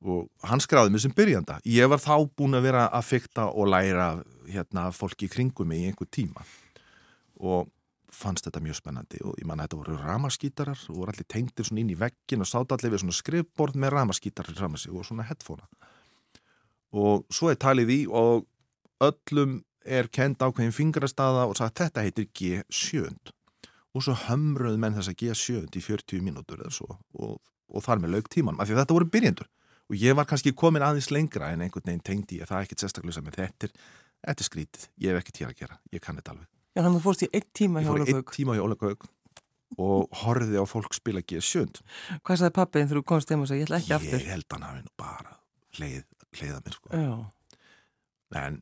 og 0.00 0.30
hann 0.48 0.62
skráði 0.64 0.94
mig 0.94 1.02
sem 1.04 1.12
byrjanda. 1.12 1.58
Ég 1.68 1.90
var 1.92 2.00
þá 2.00 2.24
búin 2.32 2.56
að 2.56 2.70
vera 2.70 2.86
að 2.88 3.10
fykta 3.10 3.50
og 3.52 3.68
læra 3.68 4.14
hérna 4.48 4.88
fólki 4.96 5.28
í 5.28 5.32
kringum 5.32 5.68
mig 5.68 5.82
í 5.82 5.90
einhver 5.90 6.08
tíma. 6.08 6.46
Og 7.36 7.68
fannst 8.10 8.46
þetta 8.48 8.62
mjög 8.64 8.80
spennandi 8.80 9.20
og 9.22 9.36
ég 9.38 9.46
man 9.46 9.60
að 9.60 9.68
þetta 9.68 9.80
voru 9.82 9.98
ramaskítarar 10.00 10.80
og 10.88 11.02
voru 11.02 11.12
allir 11.12 11.28
tengdir 11.30 11.68
svona 11.68 11.84
inn 11.84 11.92
í 11.92 11.98
veggin 12.00 12.42
og 12.42 12.48
sátt 12.48 12.72
allir 12.74 12.94
við 12.94 13.04
svona 13.04 13.18
skrifborð 13.20 13.76
með 13.78 13.94
ramaskítarar 13.94 14.64
og 14.64 15.04
svona 15.06 15.28
headphonea 15.28 15.68
og 16.92 17.26
svo 17.32 17.50
er 17.52 17.58
talið 17.62 17.92
í 17.94 17.98
og 18.08 18.46
öllum 19.04 19.60
er 19.84 20.08
kend 20.12 20.42
ákveðin 20.42 20.74
fingrastaða 20.76 21.46
og 21.48 21.56
sagt 21.58 21.80
þetta 21.80 22.02
heitir 22.04 22.26
G7 22.36 23.06
og 23.96 24.04
svo 24.04 24.14
hömruð 24.28 24.76
menn 24.78 24.94
þessa 24.98 25.14
G7 25.18 25.64
í 25.78 25.82
40 25.82 26.20
mínútur 26.22 26.60
eða 26.62 26.74
svo 26.74 26.90
og, 27.18 27.38
og 27.70 27.82
þar 27.86 28.02
með 28.04 28.14
lauk 28.18 28.28
tímanum 28.30 28.60
af 28.62 28.68
því 28.68 28.76
að 28.76 28.82
þetta 28.84 28.96
voru 28.98 29.08
byrjendur. 29.14 29.48
Og 29.90 29.96
ég 29.98 30.14
var 30.14 30.28
kannski 30.30 30.52
komin 30.54 30.84
aðeins 30.86 31.08
lengra 31.10 31.48
en 31.50 31.64
einhvern 31.64 31.88
veginn 31.88 32.04
tengdi 32.06 32.36
ég 32.38 32.46
það 32.46 32.60
er 32.60 32.66
ekkert 32.68 32.84
sérstaklega 32.84 33.16
sem 33.16 33.26
þetta 33.34 33.66
er, 33.66 33.72
þetta 34.28 34.44
er 34.44 34.46
skrítið, 34.46 34.84
ég 35.02 35.10
hef 35.10 35.22
ekkert 35.24 35.40
hér 35.42 35.48
að 35.50 35.56
gera, 35.64 35.78
ég 35.96 36.04
kann 36.04 36.20
þetta 36.20 36.34
alveg. 36.36 36.46
Já, 36.70 36.78
þannig 36.84 36.92
að 36.92 36.98
þú 37.00 37.02
fórst 37.08 37.24
í 37.26 37.28
einn 37.34 37.48
tíma 37.58 37.80
Ég 37.82 37.88
hjá 37.88 37.90
fór 37.90 37.98
í 37.98 38.04
Ólafhaug. 38.06 38.30
tíma 38.36 38.54
hjá 38.54 38.62
Óla 38.68 38.76
Gauk 38.78 39.08
og 39.82 40.20
horfði 40.22 40.62
á 40.62 40.64
fólk 40.70 40.94
spila 40.94 41.22
G7 41.26 41.80
Hvað 42.22 42.38
sagði 42.44 42.54
pappin 42.60 42.86
þegar 42.86 43.00
þú 43.00 43.06
komst 43.10 43.30
heim 43.34 43.42
og 43.42 43.50
sagði, 43.50 43.64
ég 43.64 43.66
ætla 43.70 43.80
ekki 43.80 43.90
Ég 43.90 43.98
aftur? 43.98 44.24
held 44.30 44.46
hann 44.54 44.66
hafi 44.68 44.84
nú 44.86 44.92
bara 45.02 45.34
leið, 45.82 46.04
leiða 46.38 46.60
mér 46.64 46.76
sko. 46.76 46.90
En, 48.38 48.60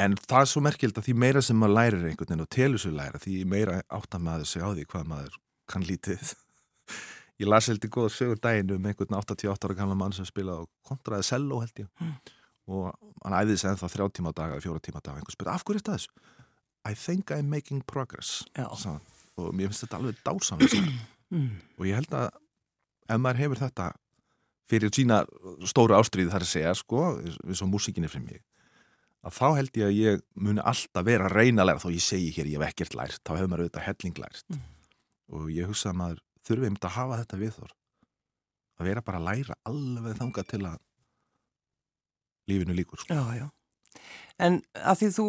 en 0.00 0.14
það 0.16 0.40
er 0.44 0.48
svo 0.50 0.62
merkild 0.64 0.96
að 0.98 1.08
því 1.08 1.14
meira 1.20 1.42
sem 1.44 1.58
maður 1.60 1.74
lærir 1.76 2.06
einhvern 2.08 2.30
veginn 2.30 2.44
og 2.46 2.50
telur 2.56 2.80
sér 2.82 2.94
læra 2.96 3.20
því 3.22 3.34
meira 3.52 3.80
áttar 3.92 4.22
maður 4.24 4.48
sig 4.48 4.64
á 4.64 4.68
því 4.72 4.86
hvað 4.88 5.10
maður 5.12 5.36
kann 5.70 5.84
lítið 5.88 6.32
Ég 7.42 7.48
las 7.48 7.66
heldur 7.66 7.90
góða 7.90 8.10
sögur 8.14 8.38
daginn 8.38 8.70
um 8.76 8.84
einhvern 8.86 9.16
88 9.18 9.66
ára 9.66 9.74
gamla 9.78 9.96
mann 9.98 10.12
sem 10.14 10.26
spilaði 10.28 10.62
á 10.62 10.70
kontraði 10.88 11.26
selló 11.28 11.60
held 11.64 11.82
ég 11.84 11.88
Mm. 12.00 12.14
og 12.70 12.92
hann 13.24 13.34
æði 13.34 13.56
sig 13.58 13.68
ennþá 13.72 13.88
þrjá 13.90 14.04
tíma 14.14 14.30
á 14.30 14.34
dag 14.38 14.52
eða 14.54 14.62
fjóra 14.62 14.80
tíma 14.84 15.00
á 15.00 15.04
dag 15.04 15.14
og 15.16 15.18
einhvern 15.18 15.34
spyrir 15.34 15.50
af 15.52 15.64
hverju 15.66 15.80
er 15.80 15.82
þetta 15.82 15.96
þessu? 15.96 16.12
I 16.86 16.94
think 16.94 17.32
I'm 17.34 17.48
making 17.50 17.80
progress 17.86 18.44
hann. 18.56 19.00
og 19.36 19.50
mér 19.54 19.72
finnst 19.72 19.82
þetta 19.84 19.98
alveg 19.98 20.20
dásamlega 20.24 20.92
Mm. 21.32 21.48
og 21.80 21.86
ég 21.88 21.94
held 21.96 22.12
að 22.14 22.28
ef 23.08 23.18
maður 23.24 23.40
hefur 23.42 23.60
þetta 23.64 23.86
fyrir 24.70 24.92
sína 24.94 25.22
stóru 25.68 25.96
ástríði 25.98 26.30
þar 26.32 26.44
að 26.46 26.52
segja 26.52 26.74
sko, 26.78 27.02
við 27.22 27.56
svo 27.58 27.66
músikinni 27.70 28.08
fyrir 28.12 28.26
mig 28.28 28.42
að 29.22 29.36
þá 29.38 29.46
held 29.58 29.76
ég 29.78 29.86
að 29.86 29.98
ég 30.00 30.22
muni 30.34 30.62
alltaf 30.66 31.04
vera 31.06 31.28
að 31.28 31.36
reyna 31.38 31.62
að 31.62 31.68
læra, 31.70 31.82
þó 31.82 31.90
ég 31.94 32.02
segi 32.02 32.30
hér 32.34 32.48
ég 32.50 32.58
hef 32.58 32.72
ekkert 32.72 32.96
lært, 32.98 33.20
þá 33.22 33.36
hefur 33.36 33.50
maður 33.52 33.64
auðvitað 33.68 33.86
helling 33.88 34.18
lært 34.18 34.44
Mm. 34.52 34.62
og 35.38 35.50
ég 35.54 35.68
hugsa 35.70 35.92
að 35.92 35.98
maður 36.00 36.22
þurfi 36.46 36.66
einmitt 36.66 36.84
að 36.88 36.96
hafa 36.96 37.18
þetta 37.22 37.38
viðþór 37.42 37.74
að 38.82 38.88
vera 38.88 39.02
bara 39.06 39.18
að 39.20 39.28
læra 39.28 39.54
alveg 39.70 40.16
þangað 40.18 40.48
til 40.50 40.62
að 40.66 40.78
lífinu 42.50 42.74
líkur 42.74 42.98
sko. 42.98 43.14
Já, 43.14 43.22
já. 43.38 43.46
En 44.42 44.58
að 44.74 44.98
því 45.02 45.08
þú 45.16 45.26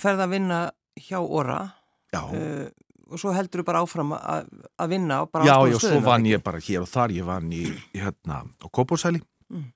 ferð 0.00 0.22
að 0.24 0.32
vinna 0.32 0.60
hjá 0.96 1.18
Óra 1.20 1.58
uh, 2.32 2.68
og 3.10 3.18
svo 3.22 3.32
heldur 3.32 3.62
þú 3.62 3.64
bara 3.68 3.82
áfram 3.84 4.12
að, 4.16 4.48
að 4.78 4.88
vinna 4.90 5.20
og 5.22 5.30
bara 5.32 5.44
já, 5.46 5.54
á 5.54 5.58
stóru 5.62 5.72
já, 5.72 5.78
svo 5.78 5.88
stöðum, 5.90 6.04
vann 6.08 6.24
ég 6.26 6.42
bara 6.42 6.58
hér 6.58 6.80
og 6.82 6.88
þar, 6.90 7.10
ég 7.14 7.24
vann 7.24 7.52
í, 7.52 7.64
hérna, 7.94 8.42
á 8.62 8.66
Kópórsæli 8.68 9.22
Mm. 9.50 9.72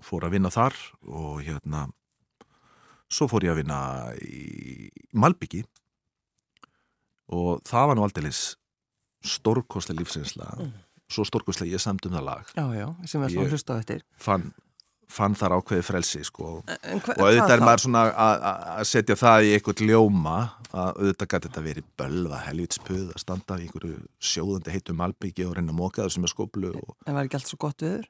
fór 0.00 0.24
að 0.24 0.30
vinna 0.32 0.48
þar 0.48 0.72
og 1.12 1.42
hérna 1.44 1.90
svo 3.10 3.26
fór 3.28 3.44
ég 3.44 3.52
að 3.52 3.58
vinna 3.60 3.80
í 4.24 4.88
Malbyggi 5.12 5.64
og 7.36 7.60
það 7.68 7.86
var 7.90 7.98
nú 7.98 8.04
aldeilis 8.06 8.40
stórkostlega 9.24 10.00
lífsinsla 10.00 10.46
Mm. 10.58 10.72
svo 11.10 11.24
stórkvæslega 11.24 11.72
ég 11.76 11.80
samt 11.80 12.06
um 12.06 12.12
það 12.12 12.24
lag. 12.24 12.44
Já, 12.56 12.64
já, 12.76 12.86
sem 13.06 13.20
við 13.22 13.28
svona 13.34 13.44
Ég- 13.44 13.50
hlusta 13.52 13.72
á 13.76 13.80
eftir. 13.80 14.02
fann, 14.18 14.52
fann 15.08 15.34
þar 15.38 15.54
ákveði 15.58 15.84
frelsi 15.86 16.20
sko. 16.26 16.62
En 16.84 17.00
og 17.00 17.08
auðvitað 17.24 17.54
er 17.56 17.62
maður 17.64 17.82
svona 17.86 18.02
að- 18.12 18.84
setja 18.90 19.16
það 19.16 19.46
í 19.48 19.54
eitthvað 19.56 19.82
ljóma 19.88 20.36
að 20.68 20.90
auðvitað 21.00 21.30
gæti 21.32 21.48
þetta 21.48 21.62
verið 21.64 21.86
bölva 21.98 22.40
helvitspuð 22.44 23.06
að 23.14 23.22
standa 23.24 23.56
í 23.58 23.64
einhverju 23.66 23.96
sjóðandi 24.20 24.74
heitum 24.76 25.00
albyggi 25.06 25.46
og 25.48 25.56
reyna 25.56 25.72
að 25.72 25.78
móka 25.80 26.04
það 26.04 26.12
sem 26.16 26.24
er 26.28 26.32
skóplu 26.34 26.72
og 26.76 26.94
En 27.08 27.14
var 27.16 27.24
ekki 27.24 27.38
allt 27.40 27.48
svo 27.48 27.60
gott 27.64 27.80
viður? 27.86 28.06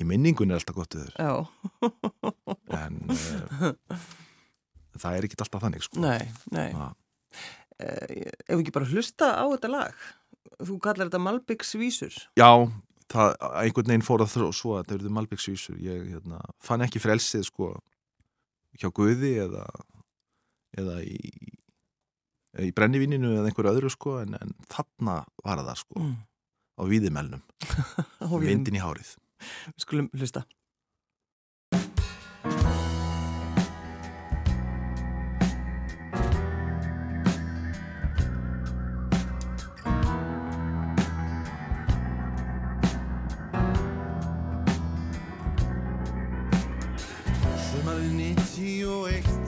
í 0.00 0.04
minningun 0.08 0.50
er 0.50 0.58
alltaf 0.58 0.74
gott 0.74 0.96
viður 0.96 1.12
Já, 1.20 1.46
en 2.74 2.96
uh, 3.12 3.96
það 4.98 5.16
er 5.18 5.26
ekki 5.28 5.38
alltaf 5.44 5.62
þannig 5.66 5.84
sko. 5.86 6.00
nei, 6.02 6.24
nei 6.54 6.70
eh, 7.78 8.32
Ef 8.48 8.56
við 8.56 8.64
ekki 8.64 8.74
bara 8.74 8.88
hlusta 8.90 9.28
á 9.38 9.44
þetta 9.52 9.70
lag 9.70 9.94
Þú 10.64 10.76
kallar 10.82 11.08
þetta 11.08 11.20
Malbyggs 11.22 11.74
vísur 11.80 12.14
Já, 12.38 12.48
það 13.12 13.34
einhvern 13.50 13.90
veginn 13.92 14.06
fór 14.06 14.24
að 14.24 14.32
þró 14.34 14.50
svo 14.54 14.76
að 14.78 14.86
það 14.88 14.96
eruðu 14.98 15.14
Malbyggsvísur. 15.16 15.80
Ég 15.82 16.06
hérna, 16.12 16.40
fann 16.64 16.84
ekki 16.84 17.02
frelsið 17.02 17.46
sko 17.48 17.72
hjá 18.80 18.88
Guði 18.94 19.34
eða, 19.44 19.64
eða 20.78 20.98
í, 21.06 21.18
í 22.64 22.70
brennivíninu 22.74 23.36
eða 23.36 23.50
einhverju 23.50 23.74
öðru 23.74 23.92
sko 23.92 24.18
en, 24.22 24.38
en 24.40 24.54
þarna 24.72 25.20
var 25.44 25.62
það 25.62 25.80
sko 25.84 26.00
mm. 26.02 26.16
á 26.80 26.82
við 26.90 27.08
vindin 28.48 28.80
í 28.80 28.82
hárið. 28.82 29.14
Skulum 29.80 30.10
hlusta 30.16 30.44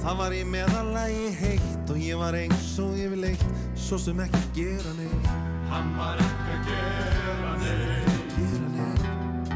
það 0.06 0.18
var 0.20 0.34
í 0.36 0.42
meðalagi 0.46 1.30
heitt 1.34 1.88
og 1.90 1.96
ég 1.98 2.18
var 2.20 2.36
eins 2.38 2.68
og 2.78 2.94
yfirleitt, 2.94 3.42
svo 3.74 3.98
sem 3.98 4.20
ekki 4.22 4.42
gera 4.54 4.92
neitt. 5.00 5.26
Hann 5.66 5.88
var 5.98 6.22
ekki 6.22 6.54
að 6.54 6.68
gera 6.68 7.54
neitt. 7.64 8.36
Gera 8.36 8.68
neitt. 8.76 9.52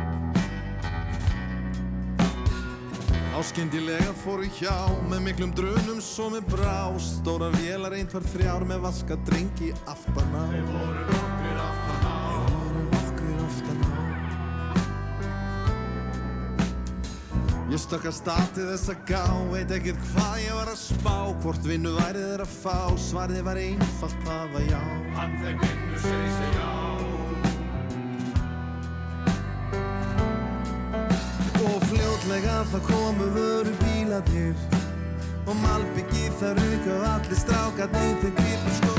Áskyndilega 3.39 4.13
fóru 4.25 4.51
hjá 4.59 4.75
með 5.07 5.27
miklum 5.31 5.55
drunum 5.55 6.03
svo 6.05 6.27
með 6.35 6.51
brá 6.51 6.99
Stórar 7.01 7.55
vélar 7.63 7.95
einn 7.97 8.11
var 8.11 8.27
þrjár 8.35 8.67
með 8.69 8.89
vaska 8.91 9.17
drengi 9.31 9.71
aftan 9.89 10.35
á 10.35 10.45
Þeir 10.51 10.67
voru 10.75 11.30
Ég 17.81 17.87
stökk 17.87 18.11
að 18.11 18.13
stati 18.13 18.65
þess 18.69 18.91
að 18.93 18.99
gá, 19.09 19.25
veit 19.49 19.71
ekkert 19.73 20.01
hvað 20.11 20.35
ég 20.43 20.53
var 20.53 20.69
að 20.69 20.77
spá. 20.83 21.15
Hvort 21.41 21.65
vinnu 21.65 21.95
væri 21.95 22.21
þeir 22.27 22.43
að 22.45 22.51
fá, 22.53 22.77
svarið 23.01 23.41
var 23.47 23.57
einfalt, 23.57 24.19
það 24.27 24.53
var 24.53 24.67
já. 24.67 24.81
Hann 25.17 25.33
þeir 25.41 25.57
vinnu 25.63 26.01
segi 26.03 26.29
sig 26.35 26.51
já. 26.59 26.69
Og 31.71 31.89
fljótlega 31.89 32.59
það 32.75 32.87
komu 32.91 33.33
vöru 33.39 33.75
bílatir 33.81 34.55
Og 35.49 35.57
malbyggi 35.65 36.29
það 36.37 36.61
ruka 36.61 36.99
og 36.99 37.11
allir 37.15 37.45
strákarnir 37.47 38.17
þeir 38.27 38.39
gripu 38.43 38.77
skó. 38.83 38.95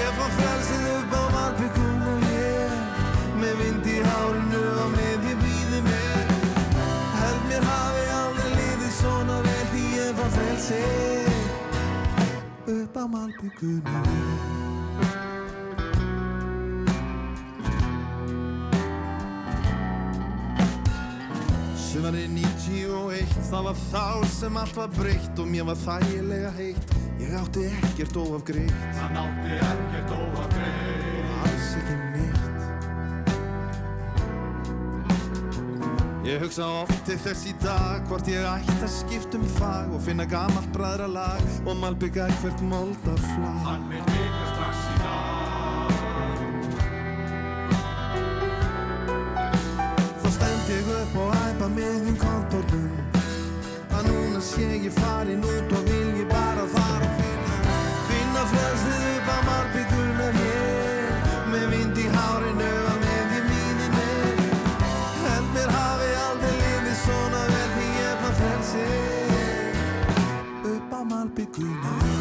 Ég 0.00 0.16
fann 0.16 0.36
frelsið 0.40 0.88
upp 0.96 1.18
á 1.20 1.22
malbygguna 1.36 2.18
ég 2.32 2.70
Með 3.44 3.54
vind 3.60 3.92
í 3.92 4.00
hárinu 4.08 4.79
frelsið 10.70 12.70
upp 12.70 12.94
á 12.94 13.10
malbygguna 13.10 14.00
ég 14.06 14.38
Sumarið 21.90 22.30
91, 22.36 23.26
það 23.50 23.62
var 23.66 23.74
þá 23.90 24.22
sem 24.30 24.54
allt 24.60 24.76
var 24.78 24.90
breytt 24.94 25.34
og 25.42 25.46
mér 25.50 25.66
var 25.66 25.74
þægilega 25.80 26.52
heitt. 26.54 26.94
Ég 27.18 27.34
átti 27.34 27.66
ekkert 27.66 28.14
óafgreitt. 28.22 28.78
Hann 29.00 29.18
átti 29.24 29.58
ekkert 29.58 30.14
óafgreitt. 30.14 31.10
Og 31.10 31.34
alls 31.42 31.74
ekki 31.80 31.96
neitt. 32.14 32.39
Ég 36.30 36.38
hugsa 36.38 36.62
oft 36.84 37.00
til 37.08 37.16
þess 37.18 37.48
í 37.50 37.52
dag 37.58 38.04
hvort 38.06 38.28
ég 38.30 38.44
ætti 38.46 38.74
að 38.86 38.92
skipta 38.94 39.34
um 39.34 39.46
fag 39.56 39.90
og 39.96 39.98
finna 40.04 40.22
gamalt 40.30 40.68
bræðralag 40.76 41.42
og 41.64 41.74
malbygga 41.80 42.28
hvert 42.38 42.60
moldarflag. 42.70 43.64
Hann 43.64 43.90
er 43.98 44.04
líka 44.12 44.44
strax 44.52 44.76
í 44.78 44.94
dag. 45.00 45.90
Þá 50.22 50.28
stend 50.36 50.70
ég 50.70 50.86
upp 51.00 51.14
og 51.24 51.34
æpa 51.40 51.66
miðjum 51.74 52.18
kontornum 52.22 52.94
Að 53.90 54.02
núna 54.06 54.40
sé 54.52 54.68
ég 54.86 54.94
farin 55.02 55.42
út 55.42 55.70
og 55.74 55.79
upp 71.42 71.58
á 71.58 72.19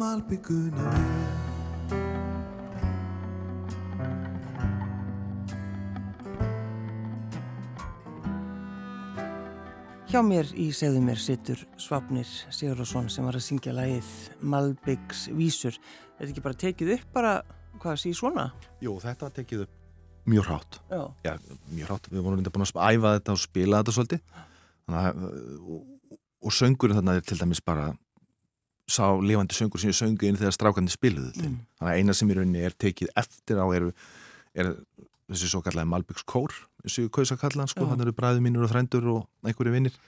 malbygguna 0.00 0.90
mér 0.90 1.28
Hjá 10.10 10.22
mér 10.26 10.48
í 10.58 10.70
segðu 10.74 11.02
mér 11.04 11.20
situr 11.20 11.60
Svapnir 11.78 12.26
Sigurðarsson 12.26 13.06
sem 13.12 13.28
var 13.28 13.36
að 13.38 13.44
syngja 13.46 13.76
lagið 13.76 14.08
Malbyggs 14.42 15.28
vísur. 15.38 15.76
Er 16.16 16.24
þetta 16.24 16.32
ekki 16.32 16.42
bara 16.48 16.58
tekið 16.64 16.94
upp 16.96 17.12
bara, 17.14 17.36
hvað 17.78 18.00
sé 18.02 18.14
svona? 18.16 18.48
Jú, 18.82 18.96
þetta 19.04 19.28
var 19.28 19.36
tekið 19.36 19.66
upp 19.68 19.76
mjög 20.30 20.48
hrátt 20.48 20.80
Já. 20.90 21.02
Já, 21.28 21.32
mjög 21.70 21.92
hrátt, 21.92 22.10
við 22.10 22.24
vorum 22.24 22.40
reynda 22.40 22.52
búin 22.56 22.66
að 22.66 22.74
æfa 22.88 23.14
þetta 23.18 23.36
og 23.36 23.44
spila 23.44 23.84
þetta 23.84 23.96
svolítið 23.96 24.26
Þannig 24.90 25.00
að, 25.04 25.24
og, 25.60 25.78
og 25.78 26.00
og 26.40 26.54
söngurinn 26.56 26.96
þarna 26.96 27.18
er 27.18 27.26
til 27.26 27.38
dæmis 27.40 27.60
bara 27.64 27.90
sá 28.90 29.04
lifandi 29.22 29.56
söngur 29.56 29.82
sem 29.82 29.92
ég 29.92 29.98
söngu 29.98 30.28
inn 30.28 30.38
þegar 30.40 30.56
strákandi 30.56 30.94
spiluðu 30.94 31.32
mm. 31.34 31.58
þannig 31.78 31.92
að 31.92 32.00
eina 32.00 32.16
sem 32.16 32.30
í 32.30 32.36
rauninni 32.38 32.64
er 32.66 32.76
tekið 32.76 33.12
eftir 33.20 33.60
á 33.62 33.66
eru, 33.76 33.92
er 34.54 34.72
þessi 35.30 35.50
svo 35.52 35.62
kallega 35.64 35.88
Malbyggs 35.90 36.26
kór 36.28 36.54
þessi 36.84 37.08
kausa 37.12 37.36
kallan, 37.40 37.68
sko, 37.70 37.86
hann 37.90 38.02
eru 38.02 38.14
bræði 38.16 38.42
mínur 38.44 38.66
og 38.66 38.72
þrændur 38.72 39.06
og 39.14 39.46
einhverju 39.46 39.74
vinnir 39.74 39.98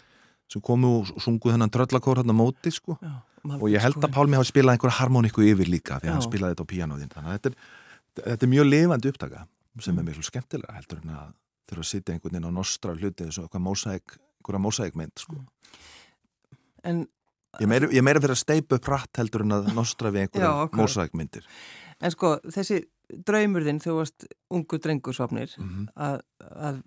sem 0.52 0.62
komu 0.64 0.98
og 1.00 1.12
sunguð 1.22 1.56
hennan 1.56 1.72
tröllakór 1.72 2.20
hann 2.20 2.32
á 2.32 2.36
móti, 2.36 2.72
sko. 2.74 2.98
Já, 3.00 3.12
og 3.56 3.68
ég 3.72 3.82
held 3.82 4.02
að 4.02 4.12
Pálmi 4.14 4.36
hafi 4.38 4.50
spilað 4.50 4.76
einhverja 4.76 4.98
harmoníku 5.00 5.44
yfir 5.46 5.70
líka 5.70 5.98
því 6.00 6.10
að 6.10 6.16
hann 6.16 6.26
spilaði 6.26 6.54
þetta 6.54 6.66
á 6.66 6.72
píanóðin 6.72 7.12
þannig 7.14 7.30
að 7.30 7.38
þetta 7.38 7.50
er, 7.52 7.56
þetta 8.26 8.46
er 8.46 8.52
mjög 8.52 8.68
lifandi 8.68 9.12
upptaka 9.12 9.46
sem 9.80 9.96
er 9.96 10.02
mm. 10.02 10.10
mjög 10.10 10.28
skemmtilega 10.28 10.76
heldur 10.76 11.00
en 11.00 11.14
að 11.16 11.32
þurfa 11.70 11.84
að 11.86 11.88
sitja 11.88 12.14
einhvern 12.14 12.36
veginn 12.36 12.50
á 12.52 12.58
nostra 12.58 12.94
hluti 12.98 13.26
eins 13.26 13.40
og 13.40 13.48
eitthvað 13.48 13.64
mósæk, 13.64 14.16
einhverja 14.42 14.62
mósækmynd, 14.66 15.24
sko. 15.24 15.40
En 16.86 17.04
Ég 17.60 17.68
meira, 17.68 17.88
ég 17.92 18.04
meira 18.04 18.20
fyrir 18.22 18.32
að 18.32 18.40
steipa 18.40 18.78
upp 18.78 18.88
rætt 18.88 19.18
heldur 19.20 19.44
en 19.44 19.58
að 19.58 19.72
nostra 19.76 20.12
við 20.12 20.26
einhverja 20.26 20.52
okay. 20.64 20.80
mósækmyndir. 20.80 21.48
En 22.02 22.14
sko, 22.14 22.36
þessi 22.48 22.78
draumur 23.26 23.66
þinn, 23.66 23.80
þú 23.82 23.96
varst 23.98 24.24
ungu 24.52 24.78
drengursvapnir 24.80 25.52
mm 25.58 25.68
-hmm. 25.68 25.90
að, 26.06 26.22
að 26.70 26.80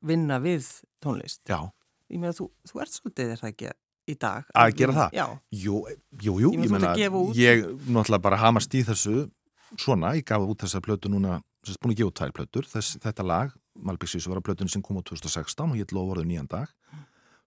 vinna 0.00 0.40
við 0.42 0.66
tónlist. 1.00 1.42
Já. 1.48 1.70
Ég 2.10 2.18
meina, 2.18 2.34
þú, 2.34 2.50
þú 2.66 2.82
ert 2.82 2.92
svolítið 2.96 3.30
þess 3.30 3.44
að 3.44 3.52
ekki 3.52 3.70
í 4.10 4.16
dag. 4.18 4.44
Að 4.54 4.74
gera 4.80 4.92
það? 4.92 5.10
Já. 5.14 5.26
Jú, 5.50 5.76
jú, 6.20 6.34
jú. 6.40 6.52
Ég 6.58 6.70
meina, 6.70 6.94
ég 6.96 7.66
náttúrulega 7.86 8.22
bara 8.22 8.36
hamast 8.36 8.74
í 8.74 8.82
þessu 8.82 9.30
svona, 9.78 10.14
ég 10.18 10.26
gaf 10.26 10.42
út 10.42 10.64
þessa 10.64 10.80
plötu 10.82 11.10
núna, 11.12 11.40
þess 11.62 11.76
að 11.76 11.82
búin 11.84 11.94
að 11.94 12.00
gefa 12.00 12.10
út 12.10 12.18
tvær 12.18 12.32
plötur, 12.32 12.66
þess, 12.66 12.98
þetta 13.04 13.26
lag, 13.26 13.52
Malbíksvísu 13.80 14.28
var 14.28 14.40
að 14.40 14.48
plötun 14.48 14.68
sem 14.68 14.82
kom 14.82 14.98
á 14.98 15.02
2016 15.06 15.70
og 15.70 15.78
ég 15.78 15.92
lof 15.94 16.10
orðið 16.14 16.26
nýjan 16.26 16.50
dag. 16.50 16.72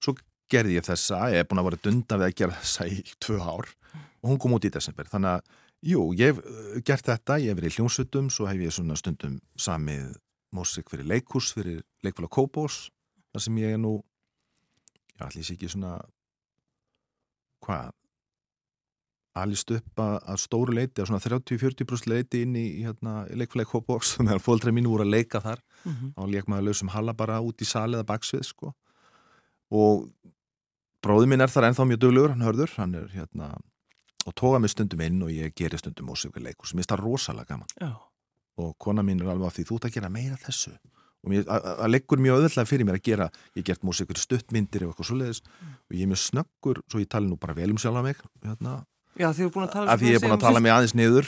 Svo 0.01 0.15
gerði 0.53 0.77
ég 0.77 0.87
þessa, 0.87 1.19
ég 1.33 1.43
hef 1.43 1.49
búin 1.49 1.61
að 1.63 1.69
vera 1.69 1.81
dunda 1.87 2.19
við 2.21 2.29
að 2.29 2.37
gera 2.41 2.59
þessa 2.61 2.87
í 2.89 3.03
tvö 3.23 3.39
ár 3.41 3.71
og 4.23 4.31
hún 4.31 4.39
kom 4.39 4.55
út 4.55 4.67
í 4.67 4.71
desember, 4.73 5.09
þannig 5.11 5.37
að 5.37 5.41
jú, 5.93 6.03
ég 6.19 6.31
hef 6.31 6.43
uh, 6.43 6.77
gert 6.87 7.09
þetta, 7.09 7.39
ég 7.43 7.51
hef 7.51 7.59
verið 7.59 7.73
í 7.73 7.77
hljómsutum 7.79 8.29
svo 8.31 8.47
hef 8.49 8.61
ég 8.63 8.75
svona 8.75 8.97
stundum 8.99 9.39
samið 9.59 10.13
mósik 10.53 10.91
fyrir 10.93 11.09
leikurs, 11.09 11.51
fyrir 11.57 11.81
leikfæla 12.05 12.29
Kópós, 12.31 12.87
þar 13.33 13.45
sem 13.47 13.59
ég 13.63 13.75
er 13.75 13.81
nú 13.81 13.97
já, 15.17 15.25
allir 15.27 15.43
sé 15.43 15.57
ekki 15.57 15.71
svona 15.73 15.97
hvað 17.63 17.91
alist 19.39 19.71
upp 19.73 20.01
að, 20.01 20.15
að 20.29 20.41
stóru 20.43 20.75
leiti 20.77 21.01
að 21.01 21.09
svona 21.09 21.23
30-40% 21.23 22.09
leiti 22.11 22.43
inn 22.45 22.57
í 22.59 22.65
hérna, 22.83 23.23
leikfæla 23.33 23.65
Kópós, 23.69 24.13
þannig 24.17 24.37
að 24.37 24.45
fólkdreið 24.45 24.77
mínu 24.77 24.93
voru 24.93 25.07
að 25.07 25.15
leika 25.15 25.41
þar. 25.41 25.63
Mm 25.83 25.93
-hmm. 25.93 26.11
og 26.15 26.29
leik 26.29 26.47
maður 26.47 26.67
lausum 26.69 26.91
halla 26.93 27.13
bara 27.17 27.41
út 27.41 27.61
í 27.61 27.67
saliða 27.67 28.05
baksvið 28.07 28.45
sko. 28.47 28.73
Og 29.73 30.05
bróði 31.03 31.29
minn 31.29 31.43
er 31.43 31.51
þar 31.51 31.69
ennþá 31.69 31.87
mjög 31.89 32.01
duglegur, 32.05 32.33
hann 32.33 32.47
hörður, 32.47 32.73
hann 32.79 32.97
er 32.99 33.11
hérna 33.13 33.51
og 34.23 34.35
tóða 34.39 34.61
mig 34.63 34.71
stundum 34.71 35.03
inn 35.03 35.21
og 35.25 35.31
ég 35.33 35.53
gerir 35.57 35.81
stundum 35.81 36.07
músíkuleikur 36.11 36.69
sem 36.69 36.79
ég 36.79 36.87
starf 36.87 37.03
rosalega 37.03 37.53
gaman. 37.53 37.71
Já. 37.81 37.93
og 38.61 38.75
kona 38.77 39.01
mín 39.01 39.21
er 39.21 39.31
alveg 39.33 39.49
af 39.49 39.55
því 39.55 39.63
þú 39.65 39.77
ert 39.79 39.85
að 39.87 39.95
gera 39.95 40.09
meira 40.13 40.35
þessu. 40.37 40.75
Og 41.23 41.33
það 41.47 41.87
leggur 41.89 42.19
mjög 42.21 42.39
öðvöldlega 42.39 42.69
fyrir 42.69 42.85
mér 42.85 42.97
að 42.99 43.05
gera 43.07 43.27
ég 43.57 43.65
gert 43.65 43.85
músíkur 43.87 44.19
stuttmyndir 44.19 44.83
og 44.85 44.91
eitthvað 44.91 45.09
svoleiðis 45.09 45.39
mm. 45.41 45.75
og 45.89 45.95
ég 45.95 46.03
er 46.03 46.11
mjög 46.11 46.21
snöggur, 46.21 46.81
svo 46.91 47.01
ég 47.01 47.09
tala 47.09 47.29
nú 47.29 47.37
bara 47.39 47.55
vel 47.57 47.71
um 47.73 47.79
sjálfa 47.81 48.03
mig 48.05 48.19
hérna, 48.43 48.81
Já, 49.13 49.27
því 49.29 49.43
þú 49.43 49.45
er 49.45 49.53
búin 49.53 49.67
að 49.67 49.73
tala 49.75 49.93
að 49.93 50.03
ég 50.07 50.15
er 50.17 50.21
búin 50.23 50.33
að 50.33 50.41
tala 50.41 50.61
mig 50.63 50.71
aðeins 50.73 50.95
niður. 50.97 51.27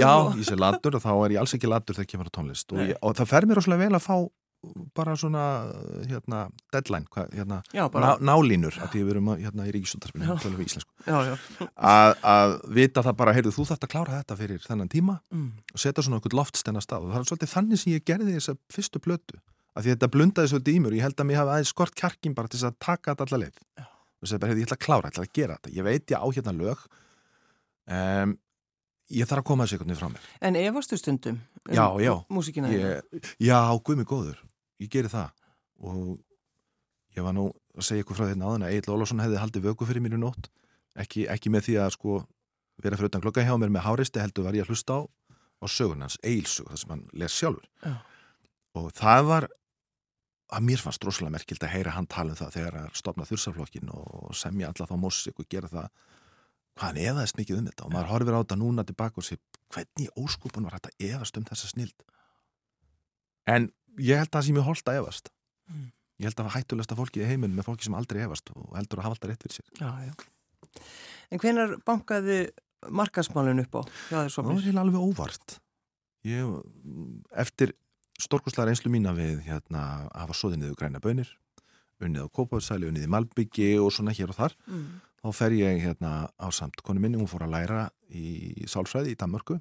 Já, 0.00 0.12
og... 0.16 0.36
ég 0.40 0.46
sé 0.48 0.56
latur 0.56 0.96
og 0.96 1.02
þá 1.04 1.10
er 1.12 1.34
ég 1.34 1.40
alls 1.42 1.52
ekki 1.58 1.68
latur 1.68 1.96
þegar 1.98 2.06
ég 2.06 2.12
kemur 2.14 2.30
á 2.30 2.32
tónlist. 2.32 2.72
Og, 2.72 2.80
ég, 2.88 3.00
og 3.04 3.16
það 3.18 3.28
fer 3.34 3.46
mér 3.48 3.60
rosalega 3.60 3.84
vel 3.84 3.98
að 3.98 4.04
fá 4.06 4.14
bara 4.96 5.14
svona 5.18 5.42
hérna, 6.08 6.48
deadline, 6.74 7.06
hva, 7.14 7.24
hérna, 7.30 7.60
já, 7.74 7.84
bara, 7.92 8.16
ná, 8.18 8.32
nálínur 8.32 8.74
að 8.82 8.94
því 8.94 9.02
við 9.04 9.12
erum 9.14 9.28
hérna, 9.38 9.66
í 9.68 9.74
ríkisúndarfinu 9.76 10.26
að, 11.76 12.14
að 12.32 12.54
vita 12.80 13.04
það 13.06 13.18
bara 13.20 13.34
heyrðu, 13.36 13.52
þú 13.54 13.66
þarft 13.70 13.86
að 13.86 13.92
klára 13.92 14.16
þetta 14.16 14.38
fyrir 14.40 14.64
þennan 14.66 14.90
tíma 14.92 15.20
mm. 15.30 15.46
og 15.74 15.82
setja 15.84 16.04
svona 16.04 16.18
okkur 16.18 16.34
loftstenna 16.40 16.82
stað. 16.82 17.06
Og 17.06 17.14
það 17.14 17.20
er 17.20 17.30
svolítið 17.30 17.52
þannig 17.54 17.82
sem 17.82 17.94
ég 17.94 18.06
gerði 18.10 18.34
þessa 18.34 18.56
fyrstu 18.74 19.02
blötu 19.04 19.38
að 19.78 19.86
því 19.86 19.94
þetta 19.94 20.10
blundaði 20.16 20.52
svolítið 20.52 20.74
í 20.74 20.82
mér 20.82 20.96
og 20.96 20.98
ég 20.98 21.06
held 21.06 21.22
að 21.22 21.30
mér 21.30 21.40
hafa 21.42 21.54
aðeins 21.54 21.72
skort 21.74 21.96
kjarkin 21.98 22.34
bara 22.34 22.50
til 22.50 22.64
að 22.66 22.78
taka 22.82 23.14
þetta 23.14 23.28
allar 23.28 23.44
leið. 23.44 23.62
Og 24.18 24.26
segja 24.26 24.42
bara, 24.42 24.50
heyrðu, 24.50 24.64
ég 24.64 24.68
ætla 24.68 24.78
að 24.80 24.84
klára, 24.88 25.06
ég 25.06 25.14
ætla 25.14 25.26
að 25.28 25.34
gera 25.38 25.58
þetta 25.58 25.74
ég 25.76 25.86
veit 25.86 26.10
ég 26.10 26.18
á 26.18 26.26
hérna 26.26 26.54
lög 26.58 26.84
um, 27.86 28.34
ég 29.14 29.28
þarf 29.28 29.42
að 29.42 29.48
koma 29.50 29.66
þessu 29.66 29.78
einhvern 29.78 29.92
veginn 29.92 30.00
frá 30.00 30.12
mér. 30.14 30.30
En 30.44 30.58
efastu 30.60 30.98
stundum 31.00 31.38
um 31.38 31.74
já, 31.74 31.84
já, 32.04 32.14
músikina 32.32 32.72
ég, 32.72 33.20
Já, 33.40 33.58
guð 33.84 34.00
mig 34.00 34.08
góður. 34.08 34.40
Ég 34.82 34.90
geri 34.92 35.10
það. 35.12 35.30
Og 35.78 36.18
ég 37.16 37.24
var 37.24 37.36
nú 37.36 37.50
að 37.76 37.88
segja 37.88 38.04
ykkur 38.04 38.18
frá 38.18 38.26
þetta 38.26 38.34
hérna 38.34 38.50
áðan 38.50 38.66
að 38.68 38.74
Egil 38.76 38.94
Ólásson 38.94 39.22
hefði 39.22 39.42
haldið 39.42 39.68
vöku 39.68 39.88
fyrir 39.88 40.08
í 40.08 40.18
nótt. 40.18 40.50
Ekki, 40.98 41.28
ekki 41.30 41.52
með 41.54 41.68
því 41.68 41.78
að 41.84 41.94
sko 41.94 42.18
vera 42.82 42.98
fyrir 42.98 43.10
utan 43.12 43.22
klokka 43.22 43.44
hjá 43.46 43.54
mér 43.58 43.70
með 43.74 43.86
háristi 43.86 44.22
heldur 44.22 44.46
var 44.48 44.56
ég 44.58 44.66
að 44.66 44.72
hlusta 44.74 44.98
á 44.98 45.00
á 45.58 45.66
sögunans, 45.66 46.18
Egilsög 46.22 46.68
það 46.70 46.80
sem 46.82 46.92
hann 46.94 47.06
les 47.18 47.34
sjálfur. 47.34 47.66
Já. 47.82 47.96
og 48.78 48.92
það 48.94 49.24
var 49.26 49.46
að 50.54 50.64
mér 50.64 50.80
fannst 50.80 51.02
droslega 51.02 51.32
merkild 51.34 51.64
að 51.64 51.72
heyra 51.74 51.94
hann 51.96 52.06
tala 52.08 52.32
um 52.32 52.38
það 52.38 52.54
þegar 52.54 52.76
að 52.82 52.92
stopna 52.96 53.26
þursaflokkin 53.28 53.90
og 53.92 54.36
semja 54.38 54.70
alla 54.70 54.86
þá 54.88 54.94
músik 55.00 55.40
og 55.40 55.48
gera 55.50 55.70
það 55.72 55.88
hann 56.82 56.98
eðaðist 57.00 57.38
mikið 57.38 57.60
um 57.60 57.68
þetta 57.68 57.86
og 57.86 57.94
maður 57.94 58.10
horfir 58.12 58.36
á 58.36 58.40
þetta 58.42 58.58
núna 58.60 58.84
tilbaka 58.86 59.20
og 59.20 59.26
sé 59.26 59.38
hvernig 59.74 60.12
óskupun 60.18 60.68
var 60.68 60.78
þetta 60.78 60.94
eðast 61.10 61.38
um 61.40 61.46
þessa 61.48 61.70
snild 61.72 62.06
en 63.48 63.70
ég 63.98 64.20
held 64.20 64.30
að 64.30 64.38
það 64.38 64.46
sé 64.46 64.56
mjög 64.56 64.68
holdt 64.68 64.92
að 64.92 65.00
efast 65.02 65.32
mm. 65.68 65.88
ég 66.22 66.28
held 66.28 66.34
að 66.34 66.40
það 66.40 66.48
var 66.48 66.56
hættulegsta 66.56 66.98
fólki 66.98 67.24
í 67.24 67.28
heiminn 67.28 67.56
með 67.56 67.68
fólki 67.70 67.88
sem 67.88 67.98
aldrei 67.98 68.22
efast 68.26 68.52
og 68.54 68.76
heldur 68.76 69.02
að 69.02 69.08
hafa 69.08 69.18
alltaf 69.18 69.32
rétt 69.32 69.46
fyrir 69.46 69.58
sér 69.58 69.82
já, 69.82 69.90
já. 70.06 70.86
En 71.28 71.42
hvenar 71.42 71.74
bankaði 71.86 72.38
markasmálun 72.94 73.64
upp 73.64 73.80
á? 73.80 73.82
Það 74.12 74.70
er 74.70 74.80
alveg 74.84 75.02
óvart 75.02 75.58
ég, 76.28 76.54
eftir 77.34 77.74
storkuslar 78.18 78.70
einslu 78.70 78.90
mína 78.92 79.12
við 79.16 79.42
hérna, 79.46 80.08
að 80.10 80.24
hafa 80.24 80.38
soðinniðu 80.38 80.78
græna 80.78 81.02
bönir 81.02 81.30
unnið 82.02 82.28
á 82.30 82.34
Kópavöldsæli, 82.34 82.88
unnið 82.88 83.06
í 83.06 83.10
Malbyggi 83.10 83.68
og 83.82 83.90
svona 83.94 84.14
hér 84.14 84.30
og 84.30 84.38
þar 84.38 84.54
mm. 84.68 84.84
Þá 85.22 85.28
fer 85.34 85.56
ég 85.58 85.82
hérna 85.82 86.12
á 86.30 86.46
samt 86.54 86.82
konu 86.86 87.02
minni, 87.02 87.18
hún 87.18 87.30
fór 87.30 87.46
að 87.46 87.54
læra 87.56 87.86
í 88.14 88.64
Sálfræði 88.70 89.14
í 89.14 89.18
Danmörku. 89.18 89.58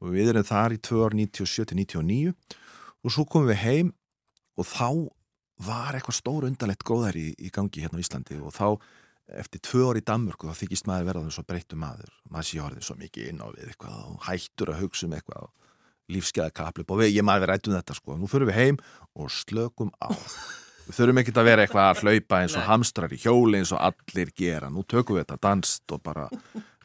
Og 0.00 0.14
við 0.14 0.32
erum 0.32 0.46
þar 0.46 0.76
í 0.76 0.80
2 0.80 1.02
ár 1.04 1.16
97-99 1.18 2.32
og 3.00 3.12
svo 3.12 3.26
komum 3.28 3.50
við 3.50 3.62
heim 3.64 3.92
og 4.56 4.68
þá 4.68 4.88
var 5.60 5.96
eitthvað 5.96 6.16
stór 6.16 6.46
undanlegt 6.48 6.86
góðar 6.88 7.18
í, 7.20 7.30
í 7.36 7.50
gangi 7.52 7.84
hérna 7.84 8.00
á 8.00 8.02
Íslandi. 8.02 8.38
Og 8.40 8.54
þá 8.56 8.80
eftir 9.40 9.62
tvö 9.62 9.84
orði 9.90 10.02
í 10.02 10.08
Danmörku 10.08 10.48
þá 10.48 10.62
þykist 10.62 10.88
maður 10.88 11.10
verða 11.10 11.34
svo 11.34 11.44
breyttu 11.46 11.78
maður. 11.78 12.14
Maður 12.32 12.48
sé 12.48 12.62
orðið 12.64 12.86
svo 12.86 12.96
mikið 13.00 13.28
inn 13.30 13.42
á 13.44 13.46
við 13.52 13.68
eitthvað 13.68 13.98
og 14.06 14.24
hættur 14.26 14.72
að 14.72 14.82
hugsa 14.84 15.06
um 15.06 15.18
eitthvað 15.18 15.44
og 15.46 15.52
lífskeða 16.10 16.54
kaplip 16.54 16.90
og 16.90 17.02
við, 17.02 17.12
ég 17.18 17.26
maður 17.26 17.44
verið 17.44 17.54
rættu 17.54 17.70
um 17.70 17.76
þetta 17.78 17.98
sko. 18.00 18.16
Nú 18.18 18.30
fyrir 18.30 18.50
við 18.50 18.58
heim 18.58 18.80
og 19.14 19.30
slökum 19.34 19.92
á 20.02 20.10
við 20.90 20.98
þurfum 20.98 21.22
ekki 21.22 21.36
að 21.36 21.48
vera 21.48 21.64
eitthvað 21.64 21.88
að 21.88 22.02
hlaupa 22.04 22.42
eins 22.42 22.56
og 22.58 22.66
hamstrar 22.66 23.14
í 23.14 23.20
hjóli 23.20 23.60
eins 23.60 23.72
og 23.74 23.80
allir 23.90 24.34
gera 24.36 24.70
nú 24.72 24.82
tökum 24.82 25.16
við 25.16 25.24
þetta 25.24 25.40
danst 25.46 25.94
og 25.94 26.02
bara 26.02 26.28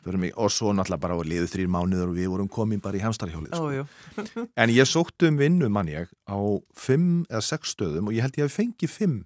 og 0.05 0.51
svo 0.53 0.69
náttúrulega 0.69 1.01
bara 1.01 1.15
var 1.17 1.25
liðu 1.25 1.47
þrýr 1.49 1.69
mánuður 1.73 2.11
og 2.11 2.17
við 2.19 2.27
vorum 2.29 2.49
komin 2.51 2.81
bara 2.81 2.99
í 2.99 3.01
hamstarhjólið 3.01 3.55
sko. 3.57 3.85
en 4.61 4.69
ég 4.69 4.85
sóttu 4.85 5.31
um 5.31 5.39
vinnu 5.39 5.69
mann 5.73 5.89
ég 5.89 6.11
á 6.29 6.37
fimm 6.77 7.25
eða 7.25 7.41
sex 7.41 7.73
stöðum 7.73 8.11
og 8.11 8.13
ég 8.13 8.21
held 8.21 8.37
ég 8.37 8.45
að 8.45 8.53
fengi 8.53 8.89
fimm 8.89 9.23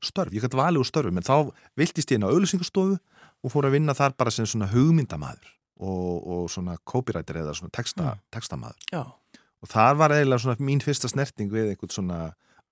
störf, 0.00 0.32
ég 0.32 0.44
gæti 0.44 0.56
valið 0.56 0.84
úr 0.84 0.88
störfum 0.88 1.18
en 1.18 1.26
þá 1.26 1.50
viltist 1.76 2.12
ég 2.12 2.20
inn 2.20 2.28
á 2.28 2.30
auðlusingastofu 2.30 3.00
og 3.40 3.52
fór 3.52 3.66
að 3.66 3.74
vinna 3.74 3.96
þar 3.96 4.14
bara 4.20 4.30
sem 4.30 4.46
svona 4.46 4.70
hugmyndamaður 4.70 5.50
og, 5.80 6.14
og 6.22 6.46
svona 6.52 6.76
copywriter 6.84 7.40
eða 7.42 7.56
svona 7.56 7.74
texta, 7.74 8.06
mm. 8.14 8.22
textamaður 8.32 8.94
Já. 8.94 9.02
og 9.42 9.72
þar 9.72 9.98
var 9.98 10.14
eiginlega 10.14 10.44
svona 10.44 10.70
mín 10.70 10.84
fyrsta 10.84 11.10
snerting 11.10 11.50
við 11.52 11.72
einhvern 11.72 11.94
svona 11.96 12.20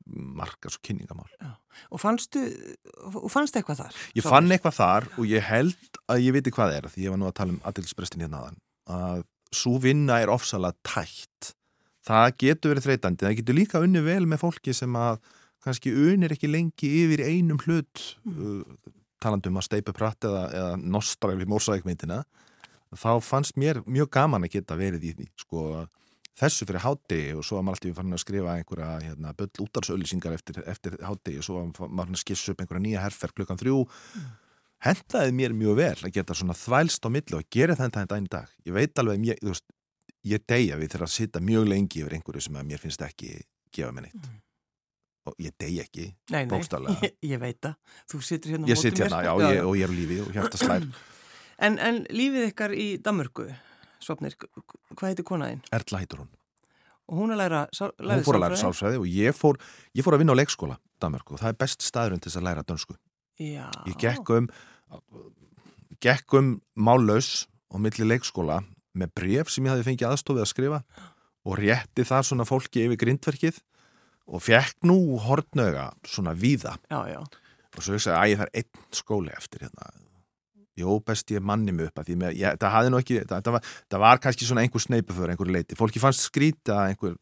markas 0.06 0.78
og 0.78 0.84
kynningamál 0.87 1.28
Já. 1.40 1.52
og 1.90 2.00
fannstu 2.00 2.42
og 3.12 3.28
fannst 3.32 3.56
eitthvað 3.58 3.82
þar? 3.84 3.98
Ég 4.16 4.24
Svo 4.24 4.32
fann 4.32 4.52
eitthvað 4.52 4.78
þar 4.78 5.08
og 5.16 5.24
ég 5.28 5.44
held 5.48 6.00
að 6.08 6.24
ég 6.24 6.37
viti 6.38 6.54
hvað 6.54 6.76
er 6.76 6.88
því 6.92 7.04
ég 7.04 7.14
var 7.14 7.20
nú 7.20 7.28
að 7.28 7.37
tala 7.40 7.54
um 7.54 7.61
aðtilsbrestin 7.68 8.24
hérna 8.24 8.42
aðan 8.42 8.61
að 8.88 9.24
svo 9.54 9.78
vinna 9.82 10.20
er 10.22 10.32
ofsalega 10.32 10.78
tætt 10.87 11.52
það 12.08 12.28
getur 12.44 12.72
verið 12.72 12.87
þreytandi 12.88 13.26
það 13.26 13.37
getur 13.40 13.58
líka 13.58 13.82
unni 13.84 14.04
vel 14.04 14.24
með 14.28 14.42
fólki 14.44 14.74
sem 14.76 14.96
að 14.96 15.20
kannski 15.64 15.92
unir 15.92 16.32
ekki 16.32 16.50
lengi 16.50 16.90
yfir 17.02 17.24
einum 17.26 17.61
hlut 17.66 18.04
mm. 18.24 18.38
uh, 18.38 18.92
talandum 19.22 19.58
að 19.58 19.68
steipu 19.68 19.94
pratt 19.96 20.24
eða, 20.24 20.44
eða 20.54 20.74
nostra 20.78 21.34
við 21.37 21.50
mórsækmyndina 21.50 22.22
þá 22.96 23.11
fannst 23.24 23.58
mér 23.61 23.82
mjög 23.84 24.12
gaman 24.14 24.46
að 24.46 24.54
geta 24.56 24.78
verið 24.78 25.11
í 25.11 25.14
því 25.18 25.26
sko 25.42 25.64
að 25.82 25.88
þessu 26.38 26.66
fyrir 26.68 26.85
hátti 26.85 27.20
og 27.37 27.46
svo 27.46 27.59
var 27.59 27.66
maður 27.68 27.81
alltaf 27.81 27.98
fann 27.98 28.16
að 28.16 28.22
skrifa 28.22 28.55
einhverja 28.55 28.90
hérna, 29.05 29.33
böll 29.38 29.64
útarsauðlýsingar 29.64 30.37
eftir, 30.37 30.61
eftir 30.70 30.98
hátti 31.05 31.37
og 31.38 31.46
svo 31.46 31.61
var 31.61 31.90
maður 31.90 32.14
að 32.16 32.22
skissa 32.22 32.55
upp 32.55 32.62
einhverja 32.62 32.85
nýja 32.85 33.05
herfer 33.05 33.35
klukkan 33.37 33.61
þrjú 33.61 33.83
mm. 33.85 34.29
hendaði 34.88 35.37
mér 35.40 35.57
mjög 35.59 35.79
vel 35.81 35.96
að 36.09 36.14
geta 36.18 36.38
svona 36.38 36.57
þvælst 36.59 37.07
á 37.07 37.09
millu 37.14 37.40
og 37.40 37.48
gera 37.51 37.79
þetta 37.79 38.05
þetta 38.05 38.20
einn 38.20 38.33
dag 38.33 38.57
ég 38.68 38.77
veit 38.79 39.03
alveg, 39.03 39.29
ég, 39.33 39.42
veist, 39.51 39.66
ég 40.29 40.44
deyja 40.48 40.81
við 40.81 40.94
þegar 40.94 41.09
að 41.09 41.14
sita 41.16 41.44
mjög 41.44 41.70
lengi 41.74 42.05
yfir 42.05 42.18
einhverju 42.18 42.46
sem 42.46 42.61
mér 42.61 42.85
finnst 42.85 43.07
ekki 43.07 43.35
gefa 43.74 43.92
mér 43.94 44.09
neitt 44.09 44.22
mm. 44.22 44.40
og 45.31 45.38
ég 45.42 45.55
degi 45.61 45.83
ekki, 45.85 46.09
Nei, 46.33 46.42
nei, 46.44 46.51
bókstaflega. 46.55 46.98
ég, 47.05 47.14
ég 47.35 47.40
veit 47.42 47.59
það. 47.61 47.79
Þú 48.09 48.20
situr 48.24 48.55
hérna 48.55 48.77
sitt 48.79 48.94
mér. 48.94 49.05
hérna, 49.05 49.22
já, 49.27 49.33
ég, 49.53 49.62
og 49.66 49.79
ég 49.79 49.88
er 49.88 49.94
lífi 49.94 50.20
og 50.24 50.98
En, 51.59 51.74
en 51.83 52.05
lífið 52.14 52.53
ykkar 52.53 52.70
í 52.70 52.85
Danmörku, 53.03 53.48
Svapnir, 54.04 54.34
hvað 54.94 55.08
heitir 55.11 55.26
konaðinn? 55.26 55.62
Erla 55.74 56.02
heitur 56.02 56.22
hún, 56.24 56.28
Og 57.08 57.16
hún 57.22 57.32
að 57.32 57.38
læra, 57.40 57.61
sál, 57.72 57.90
hún 57.96 58.24
fór 58.26 58.37
að 58.37 58.42
læra 58.44 58.56
sálfræði? 58.61 58.68
sálfræði 58.68 58.98
og 59.00 59.06
ég 59.08 59.37
fór, 59.37 59.58
ég 59.96 60.04
fór 60.04 60.14
að 60.16 60.22
vinna 60.22 60.34
á 60.37 60.40
leikskóla 60.40 60.76
Danmörku 61.00 61.34
og 61.37 61.40
það 61.40 61.52
er 61.54 61.58
best 61.62 61.84
staðurinn 61.87 62.20
til 62.20 62.30
þess 62.30 62.40
að 62.40 62.46
læra 62.48 62.64
dönsku 62.68 62.96
Já. 63.38 63.68
ég 63.88 63.96
gekk 64.02 64.32
um 64.34 64.48
gekk 66.04 66.34
um 66.38 66.50
mállaus 66.76 67.46
og 67.72 67.80
milli 67.84 68.06
leikskóla 68.06 68.61
með 68.98 69.12
bref 69.18 69.50
sem 69.52 69.64
ég 69.66 69.72
hafi 69.74 69.87
fengið 69.87 70.11
aðstofið 70.12 70.44
að 70.44 70.50
skrifa 70.52 70.80
og 71.48 71.58
rétti 71.61 72.04
þar 72.06 72.26
svona 72.28 72.46
fólki 72.48 72.84
yfir 72.87 73.00
grindverkið 73.00 73.61
og 74.28 74.42
fekk 74.44 74.84
nú 74.88 74.98
hortnöga 75.24 75.88
svona 76.04 76.34
víða 76.37 76.76
Já, 76.90 77.00
já. 77.08 77.20
og 77.24 77.80
svo 77.80 77.96
hugsaði 77.96 78.18
að 78.18 78.30
ég 78.34 78.42
þar 78.42 78.52
einn 78.61 78.84
skóli 79.00 79.32
eftir 79.37 79.64
hérna 79.64 79.88
Jó, 80.79 80.99
best 81.05 81.31
ég 81.35 81.43
manni 81.45 81.75
mig 81.75 81.88
upp 81.91 82.03
að 82.03 82.11
því 82.11 82.19
með, 82.23 82.37
ég, 82.38 82.59
það 82.62 82.75
hafði 82.77 82.93
nú 82.93 83.01
ekki, 83.03 83.17
það, 83.25 83.43
það, 83.47 83.57
var, 83.57 83.73
það 83.91 84.05
var 84.05 84.23
kannski 84.25 84.49
svona 84.49 84.64
einhver 84.64 84.85
sneipu 84.85 85.17
fyrir 85.17 85.35
einhver 85.35 85.51
leiti. 85.57 85.79
Fólki 85.79 86.03
fannst 86.03 86.27
skrýta 86.29 86.77
að 86.77 86.93
einhver, 86.93 87.17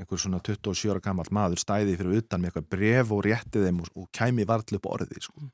einhver 0.00 0.22
svona 0.22 0.40
27 0.46 0.94
ára 0.94 1.04
gammal 1.04 1.28
maður 1.34 1.60
stæði 1.60 1.98
fyrir 2.00 2.22
utan 2.22 2.42
með 2.42 2.52
eitthvað 2.52 2.68
bref 2.72 3.14
og 3.16 3.22
rétti 3.26 3.64
þeim 3.66 3.82
og, 3.84 3.90
og 4.00 4.10
kæmi 4.16 4.48
varðlu 4.48 4.80
upp 4.80 4.90
orði, 4.94 5.20
sko. 5.24 5.48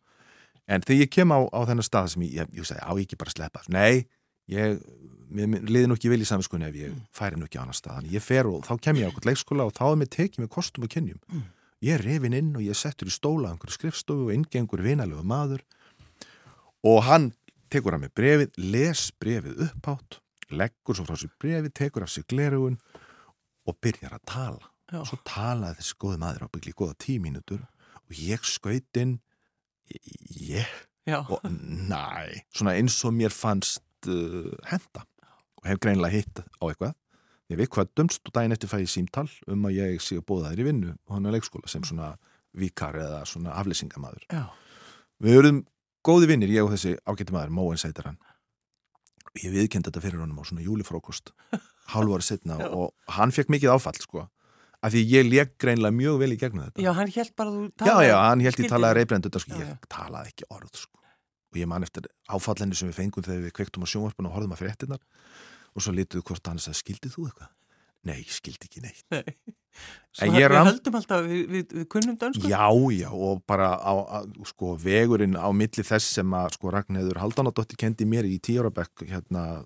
En 0.71 0.85
þegar 0.85 1.01
ég 1.03 1.11
kem 1.13 1.35
á, 1.35 1.39
á 1.51 1.61
þennan 1.69 1.87
stað 1.87 2.13
sem 2.13 2.27
ég, 2.27 2.37
ég, 2.39 2.53
ég 2.61 2.69
segi, 2.69 2.83
á 2.83 2.93
ég 2.95 3.07
ekki 3.07 3.19
bara 3.19 3.35
sleppa. 3.35 3.65
Nei, 3.75 4.05
ég, 4.53 4.79
mér, 5.35 5.67
liði 5.67 5.91
nú 5.91 5.99
ekki 5.99 6.13
vel 6.13 6.23
í 6.23 6.29
saminskunni 6.29 6.69
ef 6.69 6.79
ég 6.79 6.95
færi 7.17 7.41
nú 7.41 7.49
ekki 7.49 7.59
á 7.59 7.65
annar 7.65 7.79
stað. 7.79 7.99
Þannig 7.99 8.15
ég 8.15 8.25
fer 8.25 8.49
og 8.51 8.63
þá 8.69 8.73
kem 8.87 9.01
ég 9.01 9.09
á 9.09 9.09
eitthvað 9.11 9.29
leikskóla 9.33 9.67
og 9.67 9.75
þá 9.75 9.85
er 9.89 9.99
mér 10.01 10.13
tekið 10.15 10.45
með 10.45 10.53
kostum 10.55 10.87
og 10.87 10.95
kynjum. 10.95 11.21
Ég 11.83 11.99
er 11.99 12.05
reyfin 12.07 12.39
inn 12.39 12.53
og 12.55 12.63
ég 12.63 12.79
settur 12.79 13.11
í 13.11 13.15
stóla 13.15 13.51
einhverju 13.51 13.75
skrifstofu 13.75 14.29
og 14.29 14.35
inngengur 14.37 14.85
vinalegu 14.87 15.25
maður 15.27 15.65
og 16.87 17.03
hann 17.07 17.31
tekur 17.73 17.97
af 17.97 18.03
mig 18.03 18.13
brefið, 18.17 18.53
les 18.59 19.07
brefið 19.23 19.65
upphátt, 19.69 20.19
leggur 20.53 20.99
svo 20.99 21.07
frá 21.09 21.17
sér 21.19 21.33
brefið, 21.41 21.73
tekur 21.79 22.05
af 22.05 22.13
sér 22.13 22.27
glerugun 22.29 22.79
og 23.69 23.79
byrjar 23.81 24.17
að 24.19 24.25
tala. 24.29 24.71
Já. 24.93 24.99
Og 25.01 25.09
svo 25.09 25.19
talaði 25.25 25.79
þessi 25.81 25.99
góði 26.03 26.21
maður 26.21 26.49
ábyggli 26.49 26.75
góða 26.77 26.99
tíminutur 27.01 27.63
og 28.03 28.19
ég 28.19 28.43
skaut 28.45 29.01
inn, 29.01 29.15
ég, 30.37 30.69
Já. 31.09 31.23
og 31.23 31.41
næ, 31.49 32.43
svona 32.55 32.77
eins 32.77 32.99
og 33.09 33.15
mér 33.17 33.33
fannst 33.33 34.11
uh, 34.11 34.53
henda 34.69 35.07
og 35.63 35.71
hef 35.71 35.81
greinlega 35.81 36.19
hitt 36.19 36.43
á 36.43 36.65
eitthvað. 36.67 36.99
Ég 37.53 37.59
við 37.61 37.71
hvað 37.75 37.91
dömst 37.99 38.29
og 38.29 38.35
daginn 38.37 38.55
eftir 38.55 38.71
fæði 38.71 38.89
símtal 38.89 39.29
um 39.51 39.67
að 39.69 39.79
ég 39.79 40.03
sé 40.03 40.17
að 40.21 40.27
bóða 40.29 40.53
þær 40.53 40.63
í 40.63 40.69
vinnu 40.69 40.93
og 40.95 41.17
hann 41.17 41.29
er 41.29 41.35
leikskóla 41.37 41.69
sem 41.71 41.85
svona 41.85 42.15
vikar 42.57 42.97
eða 43.01 43.23
svona 43.29 43.57
aflýsingamaður. 43.61 44.25
Já. 44.33 44.45
Við 45.23 45.39
erum 45.41 45.61
góði 46.07 46.29
vinnir, 46.33 46.53
ég 46.53 46.67
og 46.67 46.73
þessi 46.75 46.95
ágætti 47.07 47.35
maður, 47.35 47.55
Móen 47.57 47.81
sætir 47.81 48.09
hann. 48.11 48.21
Ég 49.41 49.53
viðkendi 49.55 49.89
þetta 49.89 50.03
fyrir 50.05 50.21
honum 50.21 50.41
á 50.41 50.45
svona 50.45 50.65
júlifrókost, 50.65 51.33
hálf 51.95 52.17
ári 52.17 52.27
setna 52.27 52.59
og 52.79 52.93
hann 53.17 53.33
fekk 53.35 53.53
mikið 53.55 53.75
áfall, 53.77 53.99
sko. 54.03 54.27
Af 54.83 54.93
því 54.93 55.05
ég 55.13 55.29
leik 55.29 55.55
greinlega 55.63 55.95
mjög 55.95 56.19
vel 56.25 56.33
í 56.35 56.39
gegnum 56.41 56.67
þetta. 56.67 56.83
Já, 56.83 56.91
hann 56.99 57.13
held 57.15 57.37
bara 57.39 57.53
að 57.53 57.59
þú 57.63 57.87
já, 57.87 57.95
já, 58.09 58.17
hann 58.19 58.43
held 58.43 58.61
ég 58.65 58.73
talaði 58.73 58.99
reybrend 58.99 59.29
þetta, 59.29 59.43
sko. 59.45 59.61
Ég 59.63 59.71
já. 59.71 59.79
talaði 59.95 60.35
ekki 60.35 60.49
orð, 60.51 60.75
sko. 60.75 61.03
Og 61.53 61.61
ég 61.61 61.69
man 61.71 61.87
eftir 61.87 62.09
áfallenni 62.33 62.77
sem 62.77 62.91
við 62.91 62.99
fengum 62.99 63.25
þegar 63.25 63.47
við 63.47 63.57
kvektum 63.59 63.87
á 63.87 63.93
sjónvarpinu 63.93 64.31
og 64.31 64.37
horfðum 64.37 64.55
að 64.57 64.63
fréttinnar 64.65 65.03
og 65.73 65.85
svo 65.85 65.95
lítuðu 65.95 66.25
hvort 66.29 66.49
hann 66.49 66.61
sagði, 66.61 66.81
skildið 66.81 67.15
þú 67.15 67.27
eitthvað? 67.29 67.51
Nei, 68.09 68.21
skildi 68.27 68.67
ekki 68.69 68.83
neitt. 68.83 69.05
Nei. 69.15 69.23
Svo 70.13 70.27
En 70.27 70.33
við 70.35 70.43
ég 70.43 70.51
ram- 70.53 70.67
höldum 70.69 70.97
alltaf, 70.99 71.23
við, 71.25 71.43
við, 71.49 71.75
við 71.79 71.85
kunnum 71.95 72.17
dönsku. 72.21 72.49
Já, 72.51 72.67
já, 72.93 73.09
og 73.15 73.39
bara 73.49 73.71
á, 73.79 73.93
á, 74.05 74.19
sko, 74.51 74.75
vegurinn 74.83 75.39
á 75.39 75.49
milli 75.55 75.85
þess 75.87 76.19
sem 76.19 76.35
að 76.37 76.57
sko, 76.59 76.73
Ragnheður 76.75 77.21
Haldanadóttir 77.23 77.79
kendi 77.81 78.05
mér 78.11 78.27
í 78.29 78.37
tíorabekk 78.43 79.07
hérna, 79.09 79.63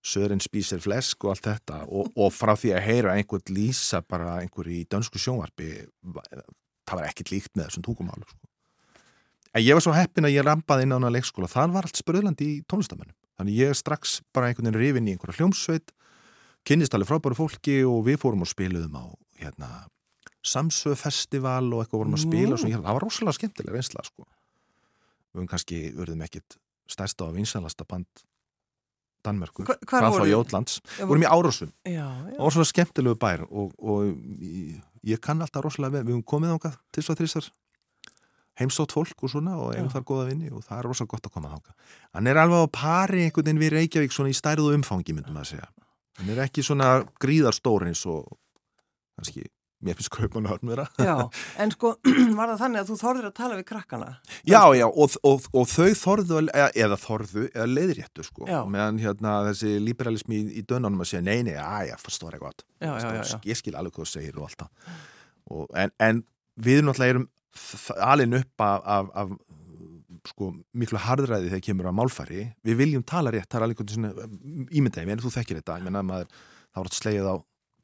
Sören 0.00 0.40
spísir 0.40 0.80
flesk 0.80 1.26
og 1.26 1.34
allt 1.34 1.44
þetta 1.50 1.82
og, 1.92 2.06
og 2.16 2.30
frá 2.32 2.54
því 2.56 2.70
að 2.72 2.86
heyra 2.86 3.16
einhvern 3.20 3.50
lýsa 3.52 4.00
bara 4.08 4.38
einhver 4.40 4.70
í 4.72 4.78
dönsku 4.88 5.20
sjónvarpi 5.20 5.66
það 6.16 6.94
var 6.96 7.08
ekkert 7.10 7.34
líkt 7.34 7.52
með 7.58 7.66
þessum 7.68 7.84
tungumálu 7.84 8.24
sko. 8.24 8.40
En 9.52 9.60
ég 9.66 9.76
var 9.76 9.84
svo 9.84 9.92
heppin 9.92 10.24
að 10.24 10.36
ég 10.38 10.46
rampaði 10.46 10.86
inn 10.86 10.94
á 10.94 10.96
hana 10.96 11.10
leikskóla, 11.12 11.50
það 11.52 11.74
var 11.76 11.88
allt 11.90 12.00
spröðlandi 12.00 12.48
í 12.48 12.56
tónlistamennum. 12.70 13.12
Þannig 13.36 13.58
ég 13.60 13.76
strax 13.76 14.20
bara 14.32 14.48
einhvern 14.48 14.70
veginn 14.70 14.80
rifin 14.80 15.10
í 15.10 15.14
einhverja 15.18 15.36
hljómsveit 15.42 15.92
kynnist 16.66 16.94
alveg 16.94 17.08
frábæru 17.10 17.36
fólki 17.38 17.78
og 17.88 18.02
við 18.06 18.18
fórum 18.22 18.44
og 18.44 18.50
spiluðum 18.50 18.96
á 19.00 19.04
hérna, 19.40 19.68
Samsö 20.40 20.94
festival 20.96 21.66
og 21.74 21.82
eitthvað 21.84 22.00
vorum 22.00 22.14
að 22.16 22.22
spila 22.24 22.54
og 22.56 22.60
svona, 22.62 22.78
það 22.80 22.94
var 22.96 23.04
rosalega 23.04 23.36
skemmtilega 23.36 23.74
reynsla 23.76 24.04
sko. 24.06 24.24
við 25.30 25.36
höfum 25.40 25.48
kannski 25.52 25.80
verðum 25.96 26.22
ekkit 26.24 26.56
stærsta 26.90 27.26
og 27.28 27.34
vinsalasta 27.36 27.84
band 27.88 28.06
Danmörku, 29.20 29.66
Hva- 29.68 29.76
hvað 29.84 30.06
voru- 30.14 30.30
Jótlands. 30.32 30.78
Já, 30.98 31.04
vorum 31.04 31.20
í 31.22 31.28
já. 32.32 32.38
var 32.40 32.50
svona 32.54 32.64
skemmtilegu 32.64 33.18
bær 33.20 33.42
og, 33.50 33.74
og 33.78 34.16
ég, 34.40 34.80
ég 35.04 35.20
kann 35.20 35.42
alltaf 35.44 35.62
rosalega 35.62 35.98
vel, 35.98 36.04
við 36.08 36.14
höfum 36.16 36.24
komið 36.24 36.54
ángað 36.56 36.78
til 36.90 37.02
svo 37.04 37.14
þrísar 37.14 37.50
heimsótt 38.60 38.92
fólk 38.96 39.20
og 39.22 39.30
svona 39.30 39.58
og 39.60 39.74
eigum 39.76 39.90
þar 39.92 40.04
góða 40.08 40.24
vinni 40.30 40.48
og 40.50 40.64
það 40.64 40.78
er 40.78 40.88
rosalega 40.88 41.12
gott 41.14 41.28
að 41.28 41.34
koma 41.36 41.52
þáka 41.52 41.74
hann 42.16 42.26
er 42.32 42.40
alveg 42.40 42.64
á 42.64 42.68
pari 42.72 43.22
einhvern 43.26 43.44
veginn 43.44 43.60
við 43.60 43.72
Reykjavík 43.76 44.12
svona 44.16 44.32
í 44.32 44.36
stærðu 44.40 44.72
umfangi 44.76 45.12
myndum 45.16 45.36
að 45.36 45.50
segja 45.52 45.68
hann 46.20 46.34
er 46.36 46.44
ekki 46.46 46.62
svona 46.66 46.90
gríðarstór 47.22 47.88
eins 47.88 48.04
og 48.08 48.28
kannski 49.18 49.46
mér 49.80 49.96
finnst 49.96 50.10
kaupanahörn 50.12 50.68
vera. 50.68 50.84
Já, 51.00 51.14
en 51.64 51.70
sko 51.72 51.94
var 52.36 52.50
það 52.52 52.58
þannig 52.60 52.80
að 52.82 52.90
þú 52.90 52.96
þorðir 53.00 53.28
að 53.30 53.36
tala 53.38 53.56
við 53.56 53.66
krakkana? 53.70 54.08
Já, 54.44 54.60
já, 54.76 54.84
og, 54.90 55.14
og, 55.24 55.46
og 55.56 55.70
þau 55.72 55.86
þorðu 56.02 56.36
að- 56.42 56.50
eða, 56.52 56.66
eða 56.84 56.98
þorðu, 57.00 57.44
eða 57.54 57.68
leiðréttu 57.70 58.26
sko, 58.26 58.44
Já. 58.50 58.58
meðan 58.68 59.00
hérna 59.00 59.38
þessi 59.48 59.72
liberalismi 59.80 60.36
í, 60.36 60.42
í 60.60 60.64
dönunum 60.68 61.00
að 61.00 61.08
segja, 61.14 61.24
nei, 61.30 61.40
nei, 61.48 61.56
að 61.56 61.94
það 61.96 62.26
var 62.26 62.36
eitthvað, 62.36 62.64
Já, 62.84 62.92
já, 63.00 63.40
ég 63.48 63.60
skil 63.62 63.76
alveg 63.80 63.96
hvað 63.96 64.04
þú 64.10 64.12
segir 64.12 64.36
og 64.42 64.50
allt 64.50 64.66
það. 64.66 64.98
Og, 65.50 65.64
en, 65.80 65.94
en 66.10 66.20
við 66.60 66.84
náttúrulega 66.84 67.14
erum 67.16 67.28
alin 68.04 68.36
upp 68.42 68.66
af, 68.68 68.84
af, 68.84 69.08
af 69.24 69.32
sko, 70.28 70.50
miklu 70.76 71.00
harðræði 71.00 71.50
þegar 71.52 71.64
kemur 71.66 71.90
á 71.90 71.92
málfæri, 71.96 72.46
við 72.66 72.80
viljum 72.80 73.04
tala 73.06 73.32
rétt 73.34 73.48
það 73.50 73.60
er 73.60 73.66
alveg 73.68 74.74
ímyndaði, 74.76 75.16
þú 75.22 75.32
þekkir 75.36 75.60
þetta, 75.60 75.78
menna 75.86 76.02
maður, 76.06 76.28
það 76.70 76.80
var 76.80 76.90
alltaf 76.90 77.00
slegið 77.00 77.30
á 77.30 77.34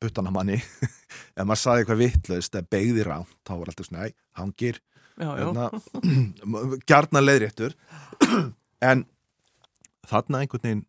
buttana 0.02 0.32
manni, 0.34 0.58
ef 1.38 1.42
maður 1.42 1.62
saði 1.62 1.84
eitthvað 1.84 2.02
vitlaust 2.02 2.58
eða 2.58 2.70
beigði 2.76 3.06
ránt, 3.06 3.32
þá 3.46 3.52
var 3.54 3.72
alltaf 3.72 3.88
svona, 3.88 4.10
hangir. 4.40 4.82
Gjarnan 6.90 7.24
leiðréttur. 7.24 7.76
En 8.84 9.06
þarna 10.04 10.42
einhvern 10.44 10.60
veginn 10.60 10.82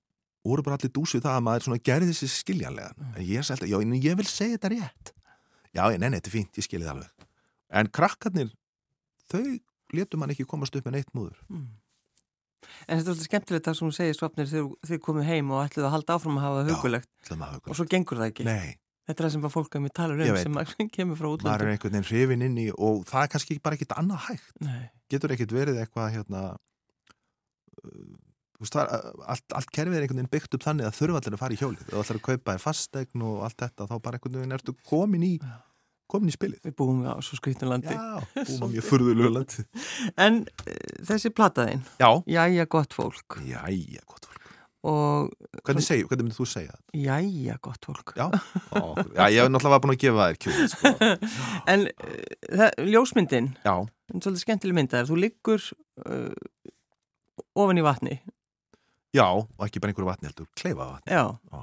voru 0.43 0.63
bara 0.65 0.75
allir 0.75 0.91
dúsið 0.91 1.23
það 1.23 1.37
að 1.37 1.45
maður 1.45 1.77
gerði 1.87 2.09
þessi 2.11 2.27
skiljanlega 2.33 2.91
en 3.13 3.21
ég, 3.23 3.39
er 3.39 3.47
selta, 3.47 3.69
já, 3.69 3.77
en 3.79 3.93
ég 3.95 4.17
vil 4.19 4.27
segja 4.27 4.57
þetta 4.57 4.71
rétt. 4.73 5.13
Já, 5.71 5.85
ég, 5.93 6.01
nei, 6.01 6.09
nei, 6.09 6.17
þetta 6.19 6.29
er 6.29 6.35
fínt, 6.35 6.59
ég 6.59 6.65
skilji 6.65 6.83
það 6.83 6.93
alveg. 6.97 7.25
En 7.79 7.89
krakkarnir 7.95 8.51
þau 9.31 9.43
letur 9.93 10.19
mann 10.19 10.33
ekki 10.33 10.45
komast 10.49 10.75
upp 10.75 10.85
með 10.89 10.97
neitt 10.99 11.13
múður 11.15 11.37
Mm. 11.49 11.67
En 12.87 12.97
þetta 12.97 13.11
er 13.11 13.13
svolítið 13.13 13.27
skemmtilegt 13.29 13.67
það 13.67 13.75
sem 13.77 13.85
hún 13.87 13.93
segir 13.95 14.15
svapnir 14.17 14.47
þegar 14.49 14.67
þið 14.89 14.99
komið 15.05 15.27
heim 15.29 15.51
og 15.53 15.59
ætluðu 15.61 15.85
að 15.87 15.93
halda 15.93 16.15
áfram 16.17 16.37
að 16.39 16.43
hafa 16.47 16.57
það 16.57 16.71
hugulegt 16.73 17.09
Það 17.27 17.43
og 17.69 17.77
svo 17.77 17.85
gengur 17.91 18.17
það 18.17 18.31
ekki. 18.31 18.45
Nei, 18.47 18.69
Þetta 19.07 19.21
er 19.23 19.27
það 19.27 19.31
sem 19.35 19.43
bara 19.45 19.53
fólk 19.53 19.75
að 19.77 19.83
mér 19.85 19.93
talar 19.95 20.23
Ég 20.25 20.31
um 20.33 20.39
sem 20.41 20.57
að 20.59 20.71
kemur 20.97 21.19
frá 21.19 21.27
maður 21.27 21.37
er 21.37 21.37
útlöndum. 21.37 21.69
einhvern 21.71 21.93
veginn 21.93 22.07
hrifin 22.09 22.45
inn 22.47 22.57
í 22.57 22.65
og 22.73 23.05
það 23.07 23.21
er 23.23 23.31
kannski 23.35 23.59
bara 23.63 23.77
ekkit 23.77 23.93
annað 23.95 24.25
hægt 24.25 24.49
Nei, 24.65 24.81
getur 25.13 25.35
ekkit 25.37 25.53
verið 25.55 25.79
eitthvað 25.83 26.09
hérna 26.17 26.41
uh, 27.85 28.17
það 28.65 28.81
er 28.81 29.07
allt, 29.35 29.47
allt 29.61 29.71
kerfið 29.77 29.99
er 29.99 30.07
einhvern 30.07 30.19
veginn 30.23 30.33
byggt 30.33 30.57
upp 30.57 30.65
þannig 30.65 30.89
að 30.89 30.97
þurfa 30.97 31.21
allir 31.21 31.37
að 31.37 31.43
fara 31.45 31.55
í 31.55 31.61
hjólið 31.61 31.93
og 31.93 32.01
allir 32.01 32.19
að 32.19 32.25
kaupa 32.27 32.57
í 32.57 32.61
fastegn 32.65 33.25
og 33.29 33.45
allt 33.47 33.59
þetta 33.63 33.87
þá 33.87 33.95
bara 34.01 34.17
einhvern 34.19 34.39
veginn 34.41 34.57
ertu 34.57 34.75
komin 34.89 35.23
í 35.29 35.33
Já. 35.37 35.55
Komin 36.11 36.31
í 36.31 36.35
spilið 36.35 36.61
við 36.67 36.75
búum 36.79 37.01
á 37.07 37.15
svo 37.23 37.37
skrítin 37.39 37.69
landi. 37.71 37.91
Já, 37.93 38.21
búum 38.47 38.63
að 38.67 38.73
mjög 38.77 38.85
furðulegu 38.87 39.33
landi 39.35 39.65
En 40.17 40.41
uh, 40.45 40.77
þessi 41.09 41.31
plataðinn, 41.35 41.83
Já, 42.01 42.09
jæja 42.27 42.65
gott 42.71 42.95
fólk 42.97 43.39
jæja, 43.47 44.01
gott 44.07 44.25
fólk 44.25 44.33
og 44.87 45.31
Hvernig, 45.65 45.83
segi, 45.83 46.03
hvernig 46.07 46.27
myndir 46.27 46.37
þú 46.37 46.45
segja 46.47 46.71
það? 46.71 46.99
jæja 47.01 47.55
gott 47.65 47.87
fólk. 47.89 48.11
Já, 48.15 48.27
Ó, 48.77 48.93
já 49.17 49.23
ég 49.33 49.41
hef 49.41 49.49
náttúrulega 49.51 49.81
búin 49.83 49.93
að 49.95 50.03
gefa 50.03 50.27
þér 50.29 50.37
kjúið 50.45 50.69
sko. 50.71 50.91
En 51.73 51.83
uh, 51.89 52.13
það, 52.61 52.77
ljósmyndin, 52.93 53.49
Já, 53.65 53.73
en 54.13 54.23
svolítið 54.23 54.43
skemmtileg 54.45 54.77
myndaðar, 54.77 55.09
þú 55.09 55.17
liggur 55.25 55.65
uh, 56.05 56.29
ofan 57.57 57.81
í 57.81 57.85
vatni. 57.89 58.19
já, 59.17 59.25
og 59.33 59.65
ekki 59.65 59.81
bara 59.81 59.91
einhverju 59.91 60.11
vatni 60.13 60.29
heldur, 60.29 60.47
kleifa 60.55 60.87
vatni 60.93 61.17
Já, 61.17 61.25
Já. 61.51 61.59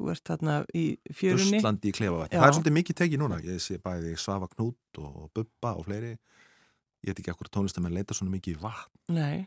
Þú 0.00 0.10
ert 0.14 0.24
þarna 0.32 0.54
í 0.74 0.84
fjörunni. 1.12 1.58
Östlandi 1.60 1.90
í 1.90 1.94
Já. 2.32 2.38
það 2.40 2.46
er 2.48 2.54
svolítið 2.56 2.76
mikið 2.78 2.98
tekið 3.02 3.20
núna 3.22 3.38
Ég 3.44 3.60
sé 3.60 3.76
bæði 3.84 4.14
Svafa 4.20 4.48
Knút 4.54 5.00
og 5.04 5.28
Bubba 5.36 5.74
og 5.76 5.84
fleiri 5.86 6.14
Ég 7.04 7.10
veit 7.12 7.20
ekki 7.22 7.32
akkur 7.34 7.48
tónlistamenn 7.52 7.94
leita 7.96 8.16
svona 8.16 8.32
mikið 8.34 8.56
í 8.56 8.60
vatn 8.64 9.14
Nei, 9.16 9.44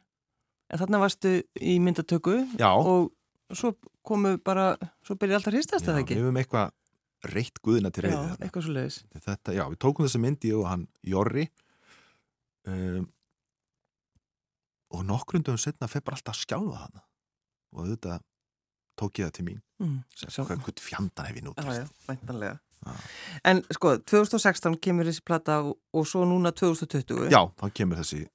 en 0.69 0.79
þarna 0.81 1.01
varstu 1.03 1.33
í 1.61 1.75
myndatöku 1.81 2.37
Já, 2.61 2.69
og 2.73 3.11
svo 3.53 3.73
komu 4.05 4.37
bara, 4.41 4.71
svo 5.05 5.17
byrja 5.19 5.37
alltaf 5.41 5.53
hristast 5.53 5.85
já 5.85 5.91
það 5.91 5.99
við 5.99 6.05
ekki. 6.05 6.15
höfum 6.21 6.39
eitthvað 6.41 6.71
reitt 7.33 7.59
guðina 7.63 7.91
til 7.93 8.03
Já, 8.03 8.07
reyði 8.09 8.23
þarna. 8.23 8.45
eitthvað 8.47 8.65
svo 8.65 8.73
leiðis. 8.77 8.97
þetta, 9.27 9.53
já, 9.55 9.63
við 9.71 9.79
tókum 9.85 10.07
þessa 10.07 10.21
myndi 10.23 10.53
og 10.57 10.65
hann 10.67 10.87
Jorri 11.07 11.45
um, 12.67 13.05
og 14.93 15.05
nokkrundum 15.07 15.57
setna 15.61 15.87
bara 16.05 16.17
alltaf 16.17 16.33
að 16.35 16.41
skjálfa 16.41 16.81
hana 16.83 17.03
og 17.73 17.87
þetta 17.93 18.17
tók 18.99 19.19
ég 19.19 19.29
það 19.29 19.35
til 19.37 19.45
mín. 19.47 19.63
Mm. 19.81 19.97
hvað 20.37 20.79
fjandan 20.79 21.27
hef 21.27 21.39
ég 21.39 21.43
nú 21.45 21.53
Já, 21.57 21.87
já. 22.43 22.53
En 23.47 23.61
sko, 23.71 23.95
2016 24.11 24.77
kemur 24.83 25.07
þessi 25.07 25.23
plata 25.25 25.59
og, 25.63 25.77
og 25.95 26.07
svo 26.07 26.25
núna 26.27 26.51
2020 26.51 27.31
já, 27.31 27.39
þá 27.59 27.65
kemur 27.79 28.01
þessi. 28.01 28.25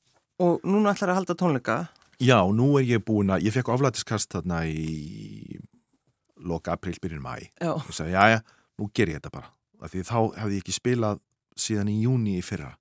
Og 0.40 0.64
núna 0.64 0.94
ætlar 0.94 1.12
að 1.12 1.21
halda 1.21 1.37
tónleika. 1.38 1.79
já, 2.21 2.38
nú 2.53 2.71
er 2.81 2.87
ég 2.88 3.05
búin 3.05 3.31
að, 3.35 3.44
ég 3.49 3.55
fekk 3.55 3.68
oflætiskast 3.75 4.33
þarna 4.33 4.62
í 4.66 5.59
loka 6.38 6.73
april, 6.73 6.97
byrjun 7.03 7.23
mæ 7.23 7.35
ég 7.88 7.94
sagði, 7.94 8.14
já, 8.14 8.38
já, 8.38 8.40
nú 8.79 8.90
ger 8.94 9.12
ég 9.12 9.21
þetta 9.21 9.35
bara. 9.35 9.53
Af 9.83 9.92
því 9.92 10.05
þá 10.09 10.18
hefði 10.40 10.59
ég 10.59 10.64
ekki 10.64 10.75
spilað 10.75 11.21
síðan 11.59 11.90
í 11.92 11.99
júni 12.03 12.38
í 12.38 12.44
fyrra. 12.47 12.73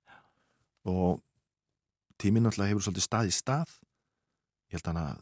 Og 0.88 1.20
tíminn 2.18 2.46
náttúrulega 2.46 2.72
hefur 2.72 2.86
svolítið 2.88 3.06
stað 3.06 3.30
í 3.30 3.34
stað. 3.34 3.74
Ég 4.68 4.78
held 4.78 4.90
að 4.92 5.12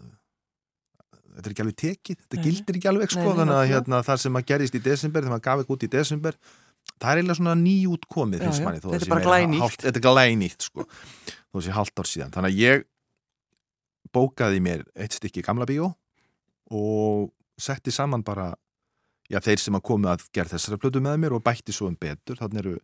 þetta 1.36 1.46
er 1.50 1.54
ekki 1.54 1.64
alveg 1.66 1.76
tekið, 1.82 2.20
þetta 2.24 2.42
gildir 2.46 2.78
ekki 2.80 2.88
alveg 2.90 3.12
sko, 3.12 3.26
þannig 3.40 3.58
að 3.60 3.66
hérna, 3.72 4.00
það 4.06 4.22
sem 4.24 4.38
að 4.40 4.46
gerist 4.50 4.78
í 4.78 4.82
desember, 4.86 5.22
þegar 5.26 5.34
maður 5.36 5.46
gaf 5.46 5.62
ekki 5.64 5.76
út 5.76 5.86
í 5.86 5.90
desember 5.92 6.38
það 6.96 7.10
er 7.10 7.20
eiginlega 7.20 7.38
svona 7.40 7.54
nýjútkomið 7.60 8.40
Já, 8.40 8.44
finnst 8.46 8.60
já, 8.62 8.66
manni, 8.66 8.80
þetta 8.80 9.06
er 9.06 9.10
meira 9.12 9.62
hálft- 9.62 9.82
þetta 9.86 10.00
er 10.00 10.04
glænýtt 10.06 10.66
sko, 10.70 10.86
þó 11.52 11.56
þessi 11.60 11.74
hálft 11.76 12.00
ár 12.00 12.08
síðan. 12.08 12.32
Þannig 12.36 12.52
að 12.54 12.60
ég 12.62 12.84
bókaði 14.16 14.60
mér 14.64 14.84
eitt 14.96 15.16
stykki 15.18 15.42
gamla 15.44 15.66
bíó 15.68 15.90
og 16.72 17.32
setti 17.60 17.92
saman 17.94 18.24
bara 18.26 18.50
já, 19.30 19.40
þeir 19.42 19.60
sem 19.60 19.76
að 19.78 19.84
komu 19.90 20.08
að 20.12 20.26
gera 20.34 20.52
þessara 20.54 20.78
plötu 20.80 21.02
með 21.04 21.18
mér 21.24 21.36
og 21.36 21.44
bætti 21.46 21.74
svo 21.74 21.88
um 21.90 21.96
betur. 22.00 22.38
Þannig 22.40 22.62
eru 22.62 22.76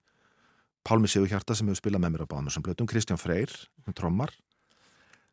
Pálmi 0.82 1.06
Sigur 1.08 1.30
Hjarta 1.30 1.54
sem 1.54 1.68
hefur 1.70 1.78
spilað 1.78 2.02
með 2.02 2.14
mér 2.16 2.24
á 2.26 2.30
báðum 2.32 2.48
þessum 2.50 2.64
plötum, 2.66 2.88
Kristján 2.90 3.20
Freyr 3.22 3.52
trommar, 3.94 4.32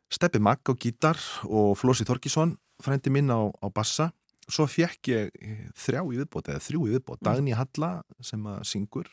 Steppi 0.10 0.41
Magg 0.41 0.65
á 0.65 0.74
gítar 0.74 1.19
og 1.45 1.76
Flósi 1.78 2.06
Þorkísson 2.08 2.56
frendi 2.82 3.12
minn 3.13 3.30
á, 3.30 3.50
á 3.50 3.67
bassa. 3.69 4.10
Svo 4.50 4.65
fekk 4.65 5.12
ég 5.12 5.34
eh, 5.38 5.65
þrjá 5.78 6.02
í 6.02 6.17
viðbót 6.17 6.50
eða 6.50 6.63
þrjú 6.65 6.88
í 6.88 6.93
viðbót, 6.95 7.22
Dagný 7.26 7.54
Halla 7.58 8.00
sem 8.26 8.45
að 8.50 8.63
syngur 8.65 9.10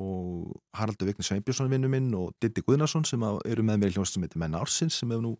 og 0.00 0.52
Haraldur 0.76 1.08
Vigni 1.08 1.24
Sveinbjörnsson 1.24 1.70
vinnu 1.72 1.88
minn 1.92 2.12
og 2.16 2.32
Ditti 2.40 2.64
Guðnarsson 2.64 3.04
sem 3.08 3.22
eru 3.22 3.64
með 3.64 3.80
mér 3.80 3.92
í 3.92 3.96
hljómsið 3.96 4.16
sem 4.16 4.26
heitir 4.26 4.40
Menna 4.40 4.62
Ársins 4.64 5.00
sem 5.00 5.10
hefur 5.12 5.24
nú 5.24 5.32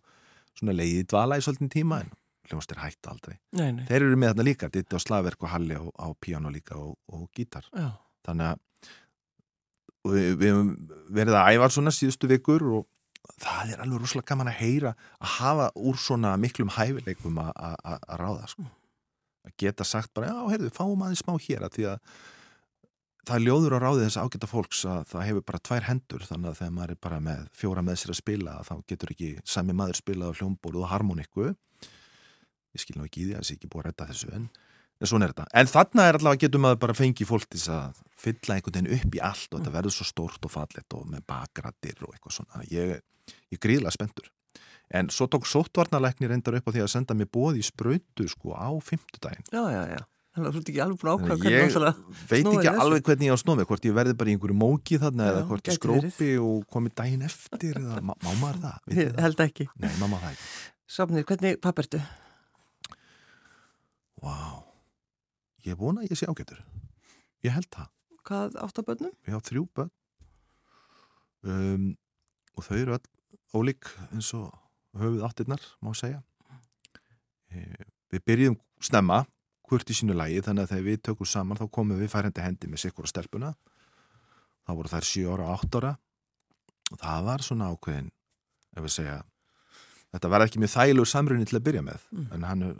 svona 0.59 0.75
leiðið 0.77 1.07
dvala 1.13 1.39
í 1.41 1.45
svolítinn 1.45 1.73
tíma 1.73 2.03
en 2.05 2.13
hljómsið 2.51 2.75
er 2.77 2.83
hægt 2.83 3.09
aldrei. 3.09 3.37
Nei, 3.57 3.71
nei. 3.77 3.85
þeir 3.89 4.09
eru 4.09 4.19
með 4.19 4.33
þarna 4.33 4.49
líka, 4.49 4.71
Ditti 4.73 4.97
á 4.97 5.01
slagverk 5.01 5.47
og 5.47 5.53
Halli 5.53 5.77
á, 5.77 5.85
á 5.89 6.09
píano 6.21 6.53
líka 6.53 6.77
og, 6.81 6.97
og 7.13 7.29
gítar. 7.37 7.69
Já, 7.73 7.93
þannig 8.29 8.53
að 8.53 8.61
við, 10.13 10.49
höfum 10.49 10.73
verið 11.13 11.39
að 11.39 11.53
æfa 11.57 11.71
svona 11.77 11.95
síðustu 11.95 12.31
vikur 12.33 12.67
og 12.79 12.89
það 13.43 13.73
er 13.77 13.83
alveg 13.85 14.01
rosalega 14.03 14.29
gaman 14.33 14.51
að 14.53 14.61
heyra 14.61 14.93
að 15.23 15.33
hafa 15.39 15.67
úr 15.79 15.99
svona 15.99 16.35
miklum 16.41 16.71
hæfileikum 16.77 17.39
að- 17.43 17.53
að 17.57 17.77
að- 17.85 18.07
að 18.09 18.21
ráða 18.23 18.49
sko. 18.49 18.65
að 19.47 19.57
geta 19.59 19.85
sagt 19.85 20.13
bara, 20.15 20.27
já, 20.29 20.51
heyrðu, 20.53 20.71
fáum 20.71 21.03
aðeins 21.03 21.23
smá 21.25 21.35
hér 21.43 21.65
að 21.67 21.73
því 21.75 21.85
að 21.93 21.99
það 23.27 23.37
er 23.37 23.45
ljóður 23.47 23.75
á 23.75 23.79
ráði 23.83 24.05
þess 24.07 24.21
ágæta 24.23 24.49
fólks 24.51 24.85
að 24.87 25.01
það 25.11 25.27
hefur 25.29 25.45
bara 25.47 25.59
tvær 25.59 25.83
hendur 25.89 26.23
þannig 26.27 26.51
að 26.51 26.59
þegar 26.61 26.73
maður 26.77 26.91
er 26.91 27.01
bara 27.07 27.19
með 27.21 27.49
fjóra 27.55 27.83
með 27.87 27.97
sér 28.03 28.11
að 28.15 28.19
spila 28.23 28.55
þá 28.67 28.75
getur 28.87 29.11
ekki 29.15 29.31
sami 29.45 29.73
maður 29.73 29.99
spilað 30.03 30.31
á 30.31 30.39
hljómborð 30.39 30.83
og 30.83 30.89
harmonikku 30.91 31.45
ég 32.75 32.81
skil 32.83 32.97
nú 32.99 33.05
ekki 33.07 33.23
í 33.23 33.27
því 33.31 33.37
að 33.39 33.45
sé 33.47 33.55
ekki 33.59 33.69
búið 33.71 33.83
að 33.83 33.87
redda 33.91 34.07
þessu 34.11 34.33
en, 34.35 34.49
en. 35.03 35.47
En 35.63 35.67
þarna 35.67 36.07
er 36.09 36.19
allavega 36.19 36.45
getur 36.47 36.63
maður 36.63 36.79
bara 36.85 36.95
fengið 36.95 37.29
fólk 37.29 37.49
til 37.51 37.63
að 37.73 37.99
fylla 38.23 38.55
einhvern 38.57 38.79
veginn 38.79 38.95
upp 39.01 39.17
í 39.19 39.23
allt 39.23 39.49
og 39.55 39.59
þetta 39.61 39.75
verður 39.75 39.97
svo 39.97 40.07
stórt 40.07 40.47
og 40.47 40.55
fallet 40.55 40.95
og 40.99 41.09
með 41.11 41.25
bakrættir 41.27 41.99
og 42.07 42.15
eitthvað 42.15 42.37
svona. 42.39 42.63
Ég, 42.71 43.01
ég 43.51 43.59
er 43.59 43.63
gríðlega 43.67 43.95
spenntur. 43.97 44.31
En 44.93 45.09
svo 45.09 45.27
tók 45.27 45.47
sóttvarnaleikni 45.49 46.29
reyndar 46.29 46.59
upp 46.59 46.69
á 46.69 46.73
því 46.75 46.83
að 46.85 46.91
senda 46.95 47.15
mér 47.17 47.31
bóði 47.33 47.63
í 47.63 47.67
sprautu 47.67 48.27
sko 48.29 48.53
á 48.55 48.69
fimmtudaginn. 48.85 49.47
já, 49.53 49.63
já, 49.73 49.83
já. 49.97 50.03
Þannig 50.33 50.49
að 50.49 50.55
þú 50.55 50.61
ert 50.63 50.69
ekki 50.73 50.81
alveg 50.81 51.01
búin 51.01 51.11
að 51.11 51.17
ákvæða 51.19 51.35
hvernig 51.43 51.53
ég 51.53 51.63
þú 51.63 51.73
ætlar 51.73 51.89
að 51.89 51.97
veit 52.31 52.43
snúa 52.43 52.53
ekki 52.57 52.69
þessu. 52.69 52.81
alveg 52.83 53.03
hvernig 53.05 53.27
ég 53.27 53.35
á 53.37 53.43
snómi, 53.43 53.65
hvort 53.69 53.85
ég 53.85 53.97
verði 53.99 54.15
bara 54.17 54.31
í 54.31 54.33
einhverju 54.33 54.55
móki 54.57 54.97
þarna 55.03 55.27
Já, 55.27 55.29
eða 55.33 55.43
hvort 55.51 55.61
ég 55.69 55.75
gæti 55.77 55.91
verið. 55.93 56.07
skrópi 56.15 56.29
og 56.41 56.63
komi 56.73 56.93
daginn 56.97 57.25
eftir 57.27 57.77
eða 57.83 57.99
má, 58.01 58.15
maður 58.41 58.61
það? 58.63 58.79
Ég 58.97 59.21
held 59.21 59.43
ekki. 59.45 59.67
Nei, 59.77 59.91
má 60.01 60.07
maður 60.09 60.23
það 60.25 60.33
ekki. 60.33 60.49
Sopnir, 60.97 61.27
hvernig 61.29 61.61
papp 61.61 61.83
ertu? 61.85 62.01
Vá, 64.25 64.37
ég 65.67 65.79
vona 65.79 66.03
að 66.03 66.13
ég 66.13 66.21
sé 66.21 66.29
ágætur. 66.29 66.63
Ég 67.47 67.55
held 67.55 67.69
það. 67.73 67.91
Hvað 68.23 68.59
átt 68.63 68.79
á 68.79 68.83
börnum? 68.87 69.15
Ég 69.27 69.35
á 69.35 69.41
þrjú 69.43 69.67
börn 69.75 69.91
um, 71.43 71.89
og 72.55 72.67
þau 72.67 72.77
eru 72.79 72.97
all 72.97 73.09
ólík 73.53 73.89
eins 74.13 74.31
og 74.37 74.53
höfuð 74.99 75.25
áttirnar, 75.27 75.65
má 75.83 75.93
segja. 75.97 76.21
E, 77.53 77.65
við 78.13 78.25
byrjum 78.29 78.59
snemma, 78.83 79.23
hvort 79.69 79.91
í 79.91 79.97
sínu 79.97 80.17
lagi, 80.17 80.41
þannig 80.45 80.67
að 80.67 80.75
þegar 80.75 80.87
við 80.89 81.03
tökum 81.09 81.29
saman 81.29 81.61
þá 81.61 81.67
komum 81.73 82.01
við 82.01 82.13
færandi 82.13 82.45
hendi 82.45 82.71
með 82.71 82.85
sikkur 82.87 83.09
á 83.09 83.13
stelpuna. 83.13 83.53
þá 84.63 84.73
voru 84.79 84.93
þær 84.93 85.07
7 85.09 85.31
ára, 85.33 85.47
8 85.59 85.79
ára 85.81 85.93
og 86.93 86.99
það 87.01 87.25
var 87.27 87.43
svona 87.43 87.71
ákveðin 87.73 88.11
ef 88.77 88.85
við 88.85 88.93
segja 88.95 89.17
þetta 90.13 90.29
var 90.33 90.45
ekki 90.45 90.61
mjög 90.61 90.73
þægilegu 90.75 91.09
samrunni 91.09 91.49
til 91.49 91.59
að 91.59 91.65
byrja 91.69 91.83
með 91.87 92.07
Mm. 92.13 92.27
en 92.35 92.43
hann 92.49 92.63
er 92.63 92.75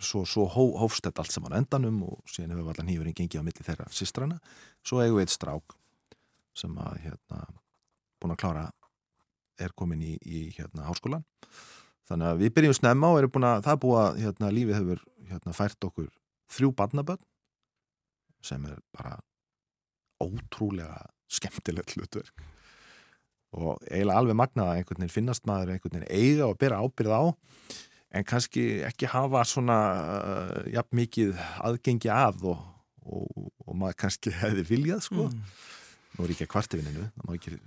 svo, 0.00 0.24
svo 0.24 0.46
hó, 0.46 0.64
hófstætt 0.78 1.18
allt 1.18 1.32
saman 1.34 1.52
á 1.54 1.58
endanum 1.58 2.02
og 2.06 2.20
síðan 2.30 2.54
hefur 2.54 2.70
allan 2.74 2.90
hýfurinn 2.92 3.16
gengið 3.18 3.42
á 3.42 3.46
milli 3.46 3.66
þeirra 3.66 3.88
sýstrana 3.90 4.38
svo 4.86 5.00
eigum 5.02 5.18
við 5.18 5.26
eitt 5.26 5.34
strák 5.34 5.74
sem 6.54 6.76
að 6.78 7.00
hérna 7.02 7.40
búin 8.20 8.34
að 8.34 8.40
klára 8.42 8.64
er 9.58 9.74
komin 9.74 10.02
í, 10.02 10.14
í 10.22 10.54
hérna 10.54 10.86
háskólan 10.86 11.24
þannig 12.08 12.30
að 12.30 12.42
við 12.44 12.54
byrjum 12.54 12.76
snemma 12.78 13.10
og 13.12 13.18
erum 13.18 13.34
búin 13.34 13.48
að 13.48 13.64
það 13.66 13.88
að 13.98 14.20
hérna, 14.22 14.52
lífið 14.54 14.78
hefur 14.78 15.02
hérna, 15.28 15.52
fært 15.52 15.84
okkur 15.84 16.12
þrjú 16.48 16.70
barnaböld 16.78 17.24
sem 18.42 18.64
er 18.70 18.78
bara 18.94 19.18
ótrúlega 20.22 21.02
skemmtilegt 21.28 21.96
hlutverk 21.96 22.46
og 23.56 23.78
eiginlega 23.88 24.18
alveg 24.20 24.36
magnaða 24.36 24.74
einhvern 24.78 25.00
veginn 25.02 25.14
finnast 25.14 25.46
maður 25.48 25.72
einhvern 25.76 25.94
veginn 26.00 26.10
eiga 26.12 26.48
og 26.50 26.58
bera 26.60 26.80
ábyrð 26.84 27.14
á 27.16 27.22
en 28.18 28.24
kannski 28.28 28.66
ekki 28.88 29.08
hafa 29.12 29.42
svona 29.48 29.78
uh, 30.02 30.60
jafn 30.72 30.96
mikið 31.00 31.32
aðgengi 31.68 32.08
að 32.12 32.44
og, 32.52 32.60
og, 33.04 33.48
og 33.66 33.74
maður 33.76 33.98
kannski 34.04 34.32
hefði 34.42 34.66
viljað 34.74 35.02
sko 35.08 35.28
Mm. 35.28 35.42
nú 36.18 36.24
er 36.24 36.32
ekki 36.34 36.46
að 36.48 36.52
kvartivinninu, 36.54 37.02
það 37.14 37.26
má 37.28 37.34
ekki, 37.36 37.58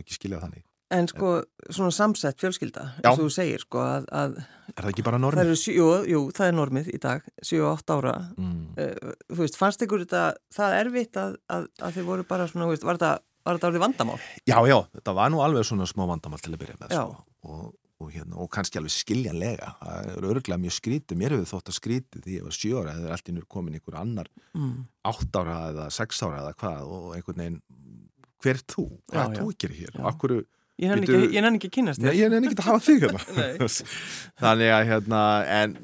ekki 0.00 0.14
skilja 0.16 0.38
það 0.38 0.44
þannig. 0.46 0.62
En 0.92 1.06
sko, 1.08 1.28
svona 1.72 1.92
samsett 1.96 2.36
fjölskylda, 2.40 2.82
eins 3.00 3.18
og 3.18 3.22
þú 3.26 3.32
segir, 3.32 3.62
sko, 3.64 3.80
að, 3.80 4.06
að 4.12 4.34
Er 4.42 4.78
það 4.84 4.88
ekki 4.92 5.04
bara 5.06 5.16
það 5.18 5.22
normið? 5.24 5.42
eru, 5.46 5.56
sjö- 5.60 5.74
jú, 5.76 5.86
jú, 6.12 6.20
það 6.36 6.48
er 6.50 6.56
normið 6.56 6.88
í 6.92 6.98
dag, 7.00 7.26
7-8 7.48 7.94
ára. 7.96 8.14
Mm. 8.36 8.58
Uh, 8.76 9.12
þú 9.32 9.38
veist, 9.42 9.56
fannst 9.60 9.84
ykkur 9.86 10.04
þetta, 10.04 10.22
það 10.56 10.76
erfitt 10.82 11.20
að, 11.20 11.36
að, 11.56 11.66
að 11.88 11.96
þið 11.98 12.08
voru 12.12 12.26
bara 12.32 12.48
svona, 12.52 12.68
þú 12.68 12.74
veist, 12.76 12.84
var 12.88 13.00
þetta, 13.00 13.12
var 13.44 13.58
þetta 13.58 13.68
orðið 13.70 13.82
vandamál? 13.84 14.18
Já, 14.46 14.58
já, 14.70 14.76
þetta 14.96 15.14
var 15.18 15.30
nú 15.34 15.40
alveg 15.44 15.64
svona 15.68 15.86
smá 15.90 16.04
vandamál 16.10 16.40
til 16.42 16.52
að 16.54 16.60
byrja 16.64 16.76
með 16.82 16.94
sko. 16.96 17.16
og, 17.42 17.64
og, 18.02 18.08
hérna, 18.14 18.36
og 18.42 18.48
kannski 18.54 18.78
alveg 18.80 18.94
skiljanlega 18.94 19.72
það 19.82 20.08
eru 20.16 20.30
örgulega 20.34 20.62
mjög 20.64 20.76
skrítið, 20.78 21.18
mér 21.22 21.34
hefur 21.36 21.50
þótt 21.52 21.70
að 21.72 21.78
skrítið 21.78 22.24
því 22.26 22.36
ég 22.38 22.46
var 22.48 22.56
sjö 22.56 22.80
ára 22.82 22.94
eða 22.98 23.12
allt 23.16 23.28
innur 23.32 23.46
komin 23.50 23.74
einhver 23.78 23.98
annar 24.00 24.30
Mm. 24.52 24.84
átt 25.08 25.36
ára 25.40 25.58
eða 25.72 25.86
sex 25.90 26.18
ára 26.26 26.42
eða 26.42 26.54
hvað 26.60 26.82
og 26.92 27.14
einhvern 27.16 27.38
veginn, 27.40 27.60
hver 28.42 28.58
ert 28.58 28.66
þú? 28.74 28.84
Hvað 29.12 29.22
er 29.22 29.38
þú 29.40 29.52
ekki 29.54 29.70
hér? 29.78 30.00
Akkur, 30.10 30.34
Ég 30.82 30.88
nenni 30.90 31.04
ekki, 31.06 31.28
ég 31.36 31.42
nenni 31.44 31.58
ekki 31.60 31.68
að 31.70 31.74
kynast 31.76 32.00
þér. 32.02 32.14
ég 32.16 32.32
er 32.32 32.46
ekki 32.48 32.58
að 32.58 32.66
hafa 32.66 32.82
þig 32.82 33.02
hérna 33.04 33.68
þannig 34.42 34.70
að 34.76 34.86
hérna 34.90 35.20
en 35.60 35.76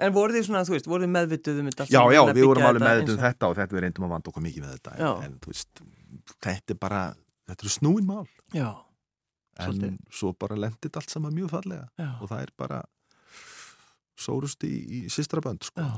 En 0.00 0.14
voru 0.16 0.32
þið 0.32 0.46
svona, 0.48 0.62
þú 0.64 0.72
veist, 0.72 0.86
voru 0.88 1.04
þið 1.04 1.10
meðvituð 1.12 1.58
um 1.60 1.66
þetta? 1.68 1.84
já, 1.92 2.00
já, 2.14 2.20
við 2.32 2.46
vorum 2.48 2.64
alveg 2.64 2.80
þetta 2.80 2.88
með 2.88 3.00
eins 3.02 3.10
og- 3.12 3.24
þetta 3.26 3.48
og 3.50 3.56
þetta 3.58 3.76
við 3.76 3.82
reyndum 3.84 4.06
að 4.06 4.12
vanda 4.14 4.30
okkur 4.32 4.44
mikið 4.46 4.62
með 4.64 4.70
þetta 4.78 4.92
en, 4.96 5.24
en 5.26 5.34
þú 5.44 5.50
veist, 5.52 5.82
þetta 6.42 6.74
er 6.74 6.78
bara 6.80 7.02
þetta 7.48 7.64
eru 7.66 7.72
snúin 7.74 8.06
mál 8.06 8.26
Já, 8.54 8.70
en 9.58 9.66
Svolítið. 9.72 9.98
svo 10.10 10.32
bara 10.38 10.56
lendit 10.56 10.96
allt 10.96 11.10
saman 11.10 11.34
mjög 11.34 11.50
fallega 11.50 11.88
já, 11.98 12.10
og 12.22 12.28
það 12.30 12.42
er 12.46 12.52
bara 12.58 12.82
sórust 14.20 14.66
í, 14.68 14.72
í 15.00 15.00
systrabönd 15.12 15.66
sko. 15.68 15.88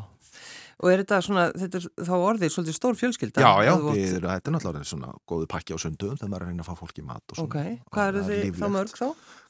Og 0.83 0.89
er 0.91 1.03
þetta 1.03 1.19
svona, 1.23 1.45
þetta 1.53 1.79
er 1.79 2.07
þá 2.09 2.15
orðið 2.17 2.55
svolítið 2.55 2.77
stór 2.79 2.97
fjölskylda? 2.99 3.43
já, 3.45 3.51
já, 3.69 3.73
við, 3.85 4.15
þetta 4.25 4.49
er 4.51 4.55
náttúrulega 4.57 4.89
svona 4.89 5.13
góðu 5.29 5.47
pakki 5.53 5.77
á 5.77 5.79
sundum 5.79 6.17
þegar 6.17 6.33
maður 6.33 6.43
er 6.43 6.47
að 6.47 6.55
reyna 6.55 6.65
að 6.65 6.71
fá 6.71 6.81
fólki 6.81 7.05
í 7.05 7.07
mat 7.07 7.37
svona 7.37 7.63
hvað 7.93 8.09
eru 8.09 8.23
er 8.23 8.31
þið 8.33 8.59
þá 8.63 8.69
mörg 8.73 8.97
þá? 8.97 9.07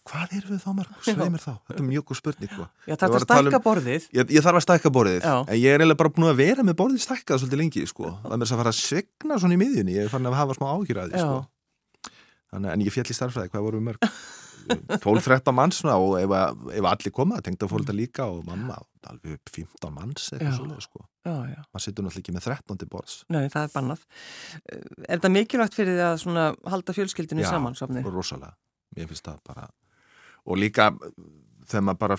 hvað 0.08 0.34
eru 0.36 0.50
við 0.50 0.60
þá 0.64 0.70
mörg? 0.76 0.96
Sveið 1.06 1.30
mér 1.30 1.42
þá, 1.42 1.52
þetta 1.68 1.78
er 1.78 1.86
mjög 1.86 2.04
góð 2.08 2.18
spurning 2.18 2.50
sko. 2.52 2.66
Já, 2.66 2.92
þetta 2.92 3.06
er 3.06 3.14
um- 3.14 3.24
stækka 3.24 3.60
borðið. 3.66 4.08
ég, 4.18 4.34
ég 4.34 4.44
þarf 4.46 4.58
að 4.58 4.64
stækka 4.66 4.92
borðið 4.96 5.22
Já. 5.22 5.34
en 5.46 5.60
ég 5.62 5.68
er 5.70 5.78
eiginlega 5.84 6.00
bara 6.02 6.12
búin 6.16 6.28
að 6.32 6.40
vera 6.42 6.66
með 6.66 6.78
borðið 6.82 7.04
stækkað 7.06 7.42
svolítið 7.42 7.62
lengi 7.62 7.86
sko. 7.86 8.10
það 8.10 8.34
er 8.34 8.42
mér 8.42 8.50
að 8.50 8.62
fara 8.62 8.74
að 8.74 8.80
segna 8.82 9.38
svona 9.38 9.54
í 9.56 9.60
miðjunni 9.62 9.96
ég 9.96 10.08
er 10.08 10.12
farin 10.12 10.30
að 10.32 10.38
hafa 10.40 10.58
smá 10.58 10.68
Já. 10.82 11.18
sko. 11.22 11.40
En 12.52 12.84
ég 12.84 12.92
fjall 12.92 13.08
í 13.08 13.16
starfræði, 13.16 13.48
hvað 13.54 13.64
voru 13.64 13.78
við 13.78 13.86
mörg? 13.92 14.10
12-13 14.68 15.54
manns 15.56 15.80
og 15.88 16.14
ef, 16.20 16.32
ef 16.78 16.86
allir 16.92 17.12
koma, 17.14 17.40
tengda 17.44 17.68
fólta 17.70 17.94
líka 17.96 18.26
og 18.30 18.44
mamma, 18.46 18.76
alveg 19.10 19.36
upp 19.38 19.52
15 19.54 19.92
manns 19.94 20.28
Já. 20.30 20.36
eitthvað 20.38 20.56
svolítið 20.60 20.84
sko. 20.86 21.04
Já, 21.26 21.34
já. 21.52 21.60
maður 21.72 21.84
situr 21.86 22.06
náttúrulega 22.06 22.22
ekki 22.24 22.34
með 22.36 22.46
13 22.48 22.80
til 22.82 22.88
borðs 22.92 23.16
Nei, 23.32 23.44
það 23.52 23.66
er 23.68 23.72
bannað. 23.76 24.04
Er 24.72 25.12
þetta 25.16 25.32
mikilvægt 25.36 25.76
fyrir 25.78 25.96
því 25.98 26.04
að 26.08 26.16
svona 26.24 26.46
halda 26.74 26.96
fjölskyldinu 26.98 27.44
Já, 27.44 27.50
saman, 27.54 27.76
Svafnir? 27.78 28.08
rosalega, 28.10 28.54
mér 28.96 29.10
finnst 29.12 29.26
það 29.30 29.40
bara 29.50 29.68
og 30.42 30.58
líka 30.58 30.88
þegar 31.70 31.84
maður 31.86 32.00
bara 32.02 32.16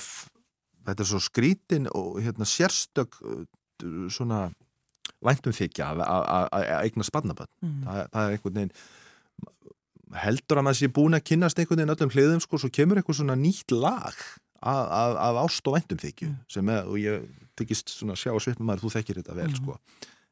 þetta 0.87 1.03
er 1.03 1.09
svo 1.13 1.19
skrítin 1.23 1.89
og 1.91 2.21
hérna 2.23 2.47
sérstök 2.47 3.19
uh, 3.23 3.43
svona 4.11 4.45
væntum 5.23 5.55
þykja 5.55 5.91
að, 6.03 6.03
eigna 6.83 7.03
spannabann 7.07 7.51
Mm. 7.63 7.83
það, 7.87 7.99
það 8.11 8.25
er 8.27 8.33
einhvern 8.37 8.57
veginn 8.59 8.73
heldur 10.21 10.59
að 10.61 10.65
maður 10.67 10.79
sé 10.79 10.87
búin 10.93 11.17
að 11.17 11.23
kynnast 11.29 11.59
einhvern 11.59 11.79
veginn 11.81 11.93
öllum 11.95 12.11
hliðum 12.13 12.41
sko, 12.43 12.57
svo 12.61 12.69
kemur 12.73 12.99
eitthvað 13.01 13.17
svona 13.21 13.35
nýtt 13.39 13.71
lag 13.73 14.13
af, 14.63 14.83
af, 14.87 15.15
af 15.27 15.39
ást 15.45 15.67
og 15.67 15.75
væntum 15.77 15.97
þykju 16.01 16.27
Mm. 16.29 16.37
sem 16.49 16.69
er, 16.69 16.85
og 16.87 16.97
ég 17.01 17.25
þykist 17.59 17.89
svona 17.97 18.15
sjá 18.15 18.31
að 18.33 18.41
svipna 18.45 18.65
maður 18.69 18.85
þú 18.85 18.91
þekkir 18.97 19.19
þetta 19.21 19.35
vel 19.35 19.49
Mm. 19.49 19.55
sko 19.59 19.77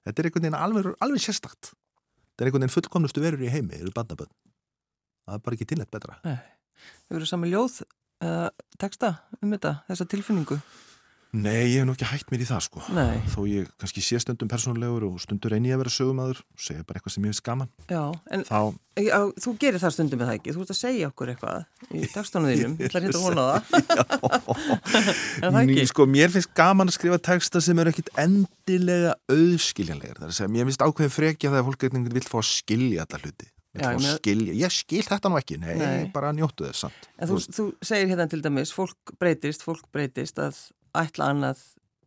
þetta 0.05 0.19
er 0.19 0.25
einhvern 0.29 0.45
veginn 0.45 0.59
alveg, 0.61 0.91
alveg 1.01 1.21
sérstakt 1.25 1.71
þetta 1.73 2.41
er 2.41 2.45
einhvern 2.51 2.61
veginn 2.65 2.75
fullkomnustu 2.77 3.21
verur 3.21 3.41
í 3.43 3.49
heimi 3.51 3.75
eru 3.81 3.91
bandabönd 3.95 4.31
það 5.27 5.35
er 5.35 5.43
bara 5.45 5.55
ekki 5.57 5.67
tilnætt 5.73 5.91
betra 5.91 6.19
Nei. 6.23 6.37
Hefur 7.09 7.21
þú 7.21 7.27
sami 7.29 7.51
ljóð 7.51 7.81
eða 8.21 8.49
texta 8.81 9.11
um 9.41 9.51
þetta, 9.51 9.75
þessa 9.89 10.05
tilfinningu? 10.09 10.57
Nei, 11.31 11.71
ég 11.71 11.77
hef 11.79 11.85
nú 11.87 11.93
ekki 11.95 12.07
hægt 12.09 12.31
mér 12.33 12.41
í 12.43 12.45
það 12.49 12.63
sko 12.65 12.81
Nei. 12.91 13.21
þó 13.31 13.39
ég 13.47 13.67
kannski 13.79 14.01
sé 14.03 14.17
stundum 14.19 14.49
persónulegur 14.51 15.05
og 15.07 15.21
stundur 15.23 15.53
reyni 15.53 15.69
ég 15.71 15.77
að 15.77 15.83
vera 15.85 15.93
sögumæður 15.95 16.41
og 16.43 16.59
segja 16.65 16.83
bara 16.83 16.99
eitthvað 16.99 17.13
sem 17.15 17.23
ég 17.23 17.31
finnst 17.31 17.45
gaman 17.45 17.69
Já, 17.87 18.01
en 18.35 18.43
þá, 18.49 18.59
já, 18.99 19.15
þú 19.45 19.53
gerir 19.63 19.79
það 19.79 19.93
stundum 19.95 20.19
með 20.19 20.27
það 20.31 20.37
ekki. 20.41 20.55
Þú 20.57 20.65
ert 20.65 20.73
að 20.75 20.79
segja 20.81 21.07
okkur 21.13 21.31
eitthvað 21.31 21.95
í 21.95 22.09
textunum 22.17 22.49
þínum. 22.51 22.75
Ég 22.81 22.89
ætla 22.91 23.03
hérna 23.05 23.21
að 23.21 23.25
vona 23.29 23.45
það. 23.47 24.41
En 25.41 25.55
það 25.55 25.57
Ný, 25.69 25.77
ekki? 25.77 25.87
sko, 25.93 26.05
mér 26.17 26.33
finnst 26.35 26.51
gaman 26.57 26.91
að 26.91 26.97
skrifa 26.97 27.21
texta 27.31 27.61
sem 27.63 27.79
eru 27.81 27.93
ekkit 27.93 28.11
endilega 28.21 29.15
auðskiljanlegar 29.31 30.19
það 30.19 30.27
er 30.27 30.33
að 30.33 30.37
segja, 30.41 30.51
mér 30.57 30.67
finnst 30.67 30.83
ákveðin 30.85 31.15
frekja 31.15 31.53
þegar 31.53 31.67
fólk 31.69 31.85
einhvern 31.87 32.05
veginn 32.05 32.19
vill 32.19 32.27
fá 32.27 32.37
að 32.41 32.47
skilja 32.51 33.07
alla 33.07 33.21
hluti 33.23 33.47
vill 33.47 33.79
Já, 33.79 33.87
fá 33.87 33.87
ég 33.87 33.95
að 33.95 34.03
meina- 34.03 34.17
skilja, 34.19 34.57
ég 34.65 34.75
skil 34.75 35.05
þetta 35.07 35.31
nú 35.31 35.39
ekki 35.39 35.57
nei, 35.63 35.73
Nei. 35.79 36.11
bara 36.11 36.33
njóttu 36.35 36.67
þess 36.67 36.83
samt 36.85 37.09
En 37.17 37.29
þú, 37.31 37.39
þú 37.55 37.65
segir 37.87 38.11
hérna 38.11 38.27
til 38.27 38.41
dæmis, 38.43 38.73
fólk 38.75 39.15
breytist, 39.21 39.63
fólk 39.63 39.87
breytist, 39.95 40.41
að 40.43 40.59
ætla 40.97 41.31
annað 41.31 41.61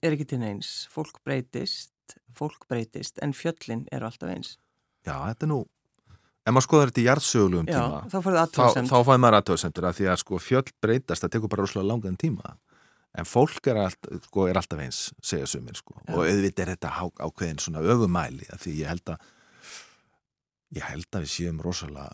er 0.04 0.16
ekki 0.16 0.26
til 0.34 0.42
neins. 0.42 0.72
Fólk 0.92 1.22
breytist, 1.24 2.18
fólk 2.36 2.66
breytist, 2.68 3.18
en 3.24 3.32
fjöllin 3.36 3.86
eru 3.92 4.10
alltaf 4.10 4.30
eins. 4.30 4.58
já, 5.04 5.14
þetta 5.28 5.46
er 5.46 5.50
nú 5.52 5.62
ef 6.44 6.52
maður 6.52 6.66
skoðar 6.66 6.90
þetta 6.90 7.02
í 7.02 7.06
jarðsögulegum 7.08 7.68
tíma 7.70 8.00
þá 8.12 8.96
fæði 9.08 9.20
maður 9.22 9.38
aðtöðsendur 9.40 9.88
að 9.88 9.98
því 9.98 10.08
að 10.12 10.20
sko 10.20 10.40
fjöll 10.42 10.66
breytast, 10.84 11.24
það 11.24 11.34
tekur 11.36 11.52
bara 11.52 11.64
rosalega 11.64 11.90
langan 11.90 12.18
tíma 12.20 12.56
en 13.14 13.28
fólk 13.28 13.70
er, 13.70 13.80
allt, 13.84 14.10
sko, 14.26 14.48
er 14.50 14.58
alltaf 14.60 14.82
eins 14.84 15.00
segja 15.24 15.48
sumir 15.48 15.78
sko 15.78 15.96
Já. 15.96 16.12
og 16.12 16.26
auðvitað 16.26 16.66
er 16.66 16.72
þetta 16.74 16.92
ákveðin 17.24 17.62
svona 17.64 17.84
öfumæli 17.94 18.48
því 18.50 18.76
ég 18.82 18.92
held 18.92 19.14
að 19.14 19.30
ég 20.74 20.88
held 20.90 21.08
að 21.12 21.24
við 21.24 21.32
séum 21.38 21.62
rosalega 21.64 22.12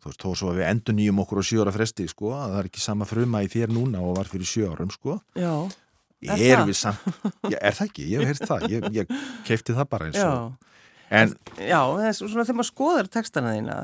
þú 0.00 0.10
veist, 0.10 0.22
þó 0.24 0.30
svo 0.40 0.50
að 0.52 0.58
við 0.60 0.66
endur 0.70 0.96
nýjum 0.96 1.20
okkur 1.24 1.40
á 1.40 1.44
sjö 1.50 1.60
ára 1.64 1.74
fresti 1.76 2.06
sko, 2.08 2.32
að 2.36 2.54
það 2.54 2.58
er 2.62 2.68
ekki 2.70 2.82
sama 2.84 3.06
fruma 3.08 3.42
í 3.44 3.50
þér 3.52 3.72
núna 3.76 4.00
og 4.04 4.16
var 4.18 4.30
fyrir 4.30 4.48
sjö 4.48 4.70
árum 4.72 4.90
sko 4.94 5.18
Já, 5.36 5.52
Er 6.20 6.36
er 6.36 6.58
það? 6.66 6.72
samt, 6.76 7.04
já, 7.48 7.56
er 7.64 7.72
það 7.78 7.86
ekki, 7.86 8.06
ég 8.12 8.20
hef 8.20 8.28
heyrt 8.28 8.48
það 8.50 8.64
ég, 8.74 8.86
ég 8.92 9.12
keipti 9.48 9.72
það 9.76 9.86
bara 9.92 10.08
eins 10.10 10.18
já. 10.20 10.28
og 10.28 10.52
en 11.10 11.32
Já, 11.56 11.80
það 11.80 12.06
er 12.10 12.16
svona 12.18 12.44
þegar 12.44 12.58
maður 12.60 12.68
skoðar 12.70 13.08
textana 13.16 13.54
þína, 13.56 13.76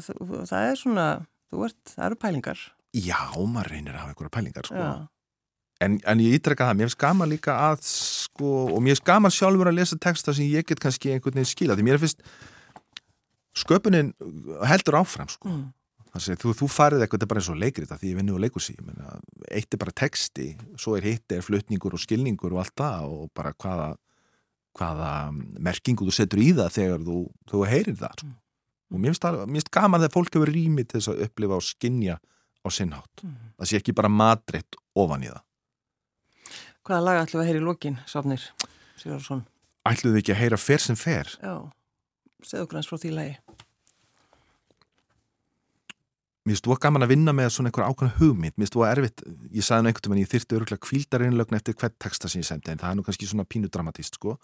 það 0.51 0.67
er 0.71 0.77
svona, 0.83 1.07
þú 1.53 1.65
ert, 1.69 1.79
það 1.95 2.05
eru 2.11 2.19
pælingar. 2.27 2.65
já, 2.93 3.21
maður 3.41 3.71
reynir 3.73 3.95
að 3.97 4.03
hafa 4.05 4.13
einhverja 4.15 4.35
pælingar 4.39 4.69
sko 4.73 4.89
En, 5.85 5.99
en 6.09 6.21
ég 6.25 6.33
ítrekka 6.39 6.65
það, 6.71 6.77
mér 6.79 6.87
finnst 6.89 7.01
gaman 7.03 7.29
líka 7.29 7.53
að 7.71 7.83
sko, 7.85 8.51
og 8.73 8.79
mér 8.81 8.95
finnst 8.95 9.05
gaman 9.11 9.33
sjálfur 9.35 9.69
að 9.69 9.75
lesa 9.77 9.99
texta 10.01 10.33
sem 10.33 10.47
ég 10.49 10.65
get 10.65 10.81
kannski 10.81 11.11
einhvern 11.13 11.37
veginn 11.37 11.51
skila 11.51 11.77
því 11.77 11.85
mér 11.85 11.99
finnst 12.01 12.23
sköpunin 13.57 14.13
heldur 14.69 14.97
áfram 15.01 15.29
sko. 15.33 15.49
mm. 15.49 15.67
Þannig 16.17 16.37
að 16.39 16.43
þú, 16.43 16.53
þú 16.57 16.67
farið 16.73 17.03
eitthvað, 17.05 17.19
þetta 17.21 17.27
er 17.27 17.31
bara 17.33 17.41
eins 17.43 17.49
og 17.53 17.59
leikrita 17.61 17.97
því 18.01 18.09
ég 18.13 18.17
vinnu 18.21 18.37
á 18.39 18.45
leikursi, 18.47 18.75
ég 18.79 18.85
meina, 18.87 19.15
eitt 19.53 19.75
er 19.77 19.81
bara 19.83 19.93
texti, 19.93 20.47
svo 20.81 20.95
er 20.97 21.05
hitt 21.05 21.33
er 21.37 21.43
flutningur 21.45 21.93
og 21.97 22.01
skilningur 22.01 22.55
og 22.57 22.63
allt 22.63 22.75
það 22.81 23.11
og 23.17 23.31
bara 23.37 23.53
hvaða, 23.53 23.89
hvaða 24.79 25.11
merkingu 25.69 26.07
þú 26.09 26.15
setur 26.17 26.41
í 26.41 26.51
það 26.57 26.73
þegar 26.79 27.05
þú, 27.07 27.19
þú 27.53 27.63
heyrir 27.69 27.99
það 28.01 28.15
sko. 28.23 28.31
og 28.93 29.01
mér 29.03 29.13
finnst, 29.13 29.27
mér 29.27 29.57
finnst 29.59 29.71
gaman 29.75 30.01
þegar 30.05 30.15
fólk 30.17 30.33
hefur 30.39 30.53
rými 30.57 30.85
til 30.87 31.01
þess 31.01 31.13
að 31.13 31.23
upplifa 31.27 31.59
og 31.61 31.67
skinja 31.67 32.17
á 32.17 32.69
sinnhátt, 32.71 33.23
Mm. 33.23 33.37
það 33.59 33.67
sé 33.71 33.77
ekki 33.81 33.95
bara 33.95 34.09
matreitt 34.09 34.77
ofan 34.95 35.23
í 35.23 35.29
það. 35.31 35.43
Hvaða 36.87 37.03
lag 37.05 37.21
ætlum 37.27 37.41
við 37.41 37.45
að 37.45 37.49
heyra 37.51 37.61
í 37.61 37.67
lokin, 37.67 37.99
Svafnir 38.07 38.43
Sigurðarsson? 38.97 39.45
ætluðu 39.87 40.19
ekki 40.23 40.33
að 40.35 40.41
heyra 40.41 40.57
fer 40.59 40.79
sem 40.83 40.97
fer 40.99 41.31
Já, 41.43 41.55
segðu 42.43 42.65
okkur 42.67 42.79
hans 42.81 42.89
frá 42.91 42.99
því 43.03 43.13
lagi. 43.15 43.37
Mér 46.47 46.55
finnst 46.55 46.67
þú 46.69 46.77
gaman 46.85 47.03
að 47.03 47.11
vinna 47.11 47.33
með 47.35 47.49
svona 47.57 47.71
einhver 47.73 47.89
ákveðna 47.91 48.17
hugmynd 48.21 48.55
mér 48.55 48.63
finnst 48.65 48.77
þú 48.77 48.85
erfitt, 48.87 49.25
ég 49.51 49.67
sagði 49.67 49.83
nú 49.83 49.91
einhvern 49.91 50.13
veginn 50.15 50.23
ég 50.25 50.31
þyrfti 50.31 50.57
örgulega 50.61 50.85
kvíldarinnlögn 50.87 51.59
eftir 51.59 51.75
hvert 51.81 51.97
texta 51.99 52.31
sem 52.31 52.41
ég 52.45 52.47
sendi 52.49 52.71
en 52.71 52.79
það 52.79 52.93
er 52.93 52.97
nú 53.01 53.07
kannski 53.07 53.27
svona 53.27 53.45
pínu 53.51 53.69
dramatíst 53.73 54.15
sko. 54.21 54.37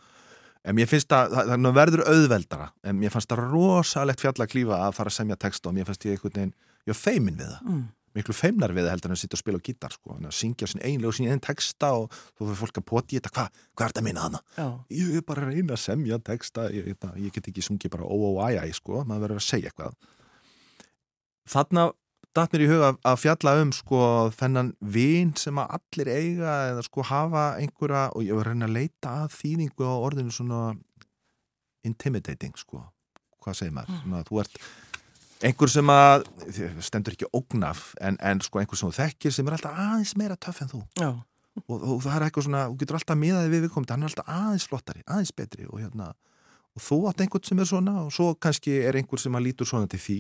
en 0.65 0.77
mér 0.79 0.87
finnst 0.91 1.11
að 1.15 1.33
það, 1.35 1.55
það 1.55 1.73
verður 1.79 2.05
auðveldara 2.11 2.69
en 2.85 2.99
mér 2.99 3.11
fannst 3.15 3.31
það 3.31 3.47
rosalegt 3.55 4.21
fjalla 4.23 4.45
að 4.47 4.53
klífa 4.53 4.77
að 4.87 4.95
fara 4.99 5.11
að 5.11 5.19
semja 5.21 5.37
texta 5.47 5.69
og 5.71 5.75
mér 5.79 5.87
fannst 5.89 6.05
ég 6.07 6.15
einhvern 6.19 6.35
veginn 6.39 6.55
ég 6.87 6.95
var 6.95 7.01
feimin 7.07 7.39
við 7.39 7.51
það, 7.55 7.63
Mm. 7.73 7.83
miklu 8.15 8.35
feimnar 8.37 8.73
við 8.77 8.85
það 8.85 8.91
heldur 8.93 9.09
en 9.11 9.17
að 9.17 9.21
sitja 9.23 9.37
og 9.39 9.41
spila 9.41 9.59
á 9.59 9.67
gítar 9.67 9.93
sko, 9.95 10.17
en 10.19 10.27
að 10.29 10.35
syngja 10.37 10.67
sin 10.69 10.83
einlega 10.85 11.09
og 11.09 11.15
sín 11.17 11.31
einn 11.33 11.41
texta 11.41 11.89
og 11.97 12.11
þú 12.37 12.45
fyrir 12.51 12.59
fólk 12.61 12.79
að 12.83 12.85
poti 12.91 13.17
í 13.17 13.21
þetta, 13.23 13.31
hvað 13.33 13.49
hva 13.73 13.85
er 13.87 13.93
þetta 13.95 14.03
að 14.03 14.05
minna 14.05 14.21
hana? 14.27 14.41
Já, 14.59 14.67
ég 14.93 15.15
er 15.17 15.23
bara 15.25 15.47
að 15.47 15.55
reyna 15.55 15.73
að 15.73 15.81
semja 15.81 16.19
texta 16.21 16.67
ég, 16.71 16.91
ég, 16.93 17.07
ég 17.25 17.33
get 17.33 17.49
ekki 17.49 17.65
sungið 17.65 17.95
bara 17.95 18.05
ó 18.05 18.13
ó 18.13 18.31
æ 18.53 18.61
æ 18.61 18.73
sko, 18.77 19.01
maður 19.09 19.25
verður 19.31 19.41
að 19.41 19.47
segja 19.49 19.71
eitthvað 19.73 19.97
þarna 21.49 21.89
datt 22.33 22.53
mér 22.55 22.63
í 22.65 22.69
huga 22.71 22.93
að 23.05 23.19
fjalla 23.21 23.53
um 23.61 23.73
sko 23.77 23.99
þennan 24.33 24.71
vin 24.81 25.35
sem 25.37 25.59
að 25.61 25.75
allir 25.79 26.09
eiga 26.15 26.53
eða 26.71 26.85
sko 26.87 27.03
hafa 27.05 27.43
einhverja 27.61 28.07
og 28.17 28.23
ég 28.25 28.33
var 28.39 28.47
að 28.49 28.55
reyna 28.55 28.69
að 28.71 28.77
leita 28.79 29.11
að 29.25 29.35
þýðingu 29.37 29.85
á 29.85 29.95
orðinu 30.07 30.33
svona 30.33 30.63
intimidating 31.85 32.55
sko. 32.57 32.81
Hvað 33.43 33.57
segir 33.59 33.75
maður, 33.75 33.91
Mm. 33.91 34.03
svona, 34.07 34.23
þú 34.29 34.41
ert 34.41 34.59
einhver 35.43 35.69
sem 35.71 35.87
að 35.91 36.25
stendur 36.81 37.13
ekki 37.17 37.27
ógnaf 37.35 37.95
en, 38.01 38.17
en 38.21 38.41
sko 38.41 38.61
einhver 38.61 38.79
sem 38.79 38.89
þú 38.89 38.95
þekkir 39.01 39.33
sem 39.35 39.47
er 39.49 39.53
alltaf 39.57 39.75
aðeins 39.77 40.17
meira 40.17 40.37
töff 40.37 40.63
en 40.63 40.69
þú. 40.71 40.83
Og, 41.69 41.83
og 41.83 41.99
það 42.03 42.15
er 42.17 42.25
eitthvað 42.31 42.45
svona, 42.47 42.61
þú 42.71 42.77
getur 42.81 42.97
alltaf 42.97 43.19
miðaði 43.19 43.51
við 43.53 43.65
viðkomandi, 43.67 43.91
hann 43.93 44.03
er 44.07 44.09
alltaf 44.13 44.29
aðeins 44.33 44.69
flottari, 44.71 45.03
aðeins 45.05 45.33
betri 45.37 45.67
og 45.69 45.81
hérna, 45.83 46.07
og 46.73 46.81
þú 46.87 47.01
átt 47.11 47.21
einhvern 47.21 47.45
sem 47.45 47.59
er 47.61 47.69
svona 47.69 47.97
og 48.07 48.13
svo 48.15 48.31
kannski 48.41 48.79
er 48.87 48.97
einhver 48.97 49.21
sem 49.21 49.35
að 49.37 49.45
lítur 49.51 49.69
svona 49.69 49.91
til 49.91 50.01
því, 50.01 50.17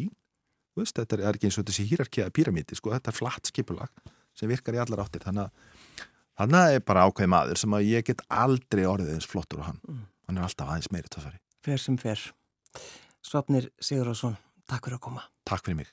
veist, 0.76 0.96
þetta 0.96 1.18
er 1.18 1.34
ekki 1.34 1.48
eins 1.50 1.58
og 1.58 1.66
þessi 1.68 1.86
hýrarkiða 1.90 2.30
píramíti, 2.32 2.76
sko, 2.78 2.90
þetta 2.94 3.12
er 3.12 3.18
flatt 3.18 3.46
skipulag 3.50 3.88
sem 4.34 4.48
virkar 4.48 4.74
í 4.74 4.80
allar 4.80 5.04
áttir, 5.04 5.20
þannig 5.26 5.44
að 5.44 6.06
þannig 6.40 6.76
er 6.78 6.80
bara 6.80 7.04
ákveð 7.08 7.28
maður 7.28 7.58
sem 7.60 7.74
að 7.76 7.88
ég 7.90 8.04
get 8.08 8.22
aldrei 8.30 8.84
orðið 8.88 9.14
eins 9.14 9.26
flottur 9.28 9.60
og 9.60 9.66
hann, 9.68 9.80
Mm. 9.88 10.06
hann 10.26 10.38
er 10.38 10.42
alltaf 10.42 10.68
aðeins 10.68 10.90
meiri 10.90 11.08
töffari. 11.12 11.38
fer 11.62 11.78
sem 11.78 11.96
fer. 11.96 12.18
Svafnir 13.22 13.68
Sigurðarsson, 13.80 14.36
takk 14.66 14.84
fyrir 14.86 14.96
að 14.98 15.00
koma. 15.00 15.22
Takk 15.46 15.64
fyrir 15.64 15.76
mig. 15.76 15.92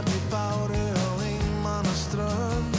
Stjarnir 0.00 0.22
báru 0.30 0.84
á 0.96 1.08
einmanna 1.28 1.94
strönd 1.94 2.76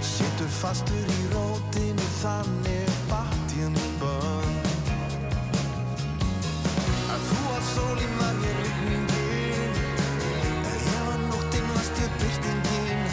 Sittur 0.00 0.48
fastur 0.48 1.04
í 1.04 1.22
rótinu 1.34 2.06
Þannig 2.20 2.88
bætt 3.10 3.52
ég 3.60 3.68
nú 3.74 3.84
bönn. 4.00 4.56
Að 7.12 7.28
þú 7.28 7.40
að 7.58 7.64
sólinn 7.74 8.16
var 8.22 8.40
ég 8.46 8.62
rikningin 8.64 9.80
Að 10.72 10.86
ég 10.94 11.02
var 11.10 11.20
nóttinn 11.26 11.72
varstu 11.74 12.08
byrtingin 12.22 13.04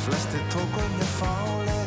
Flesti 0.00 0.42
tók 0.50 0.82
um 0.82 0.98
ég 0.98 1.14
fáleg 1.20 1.79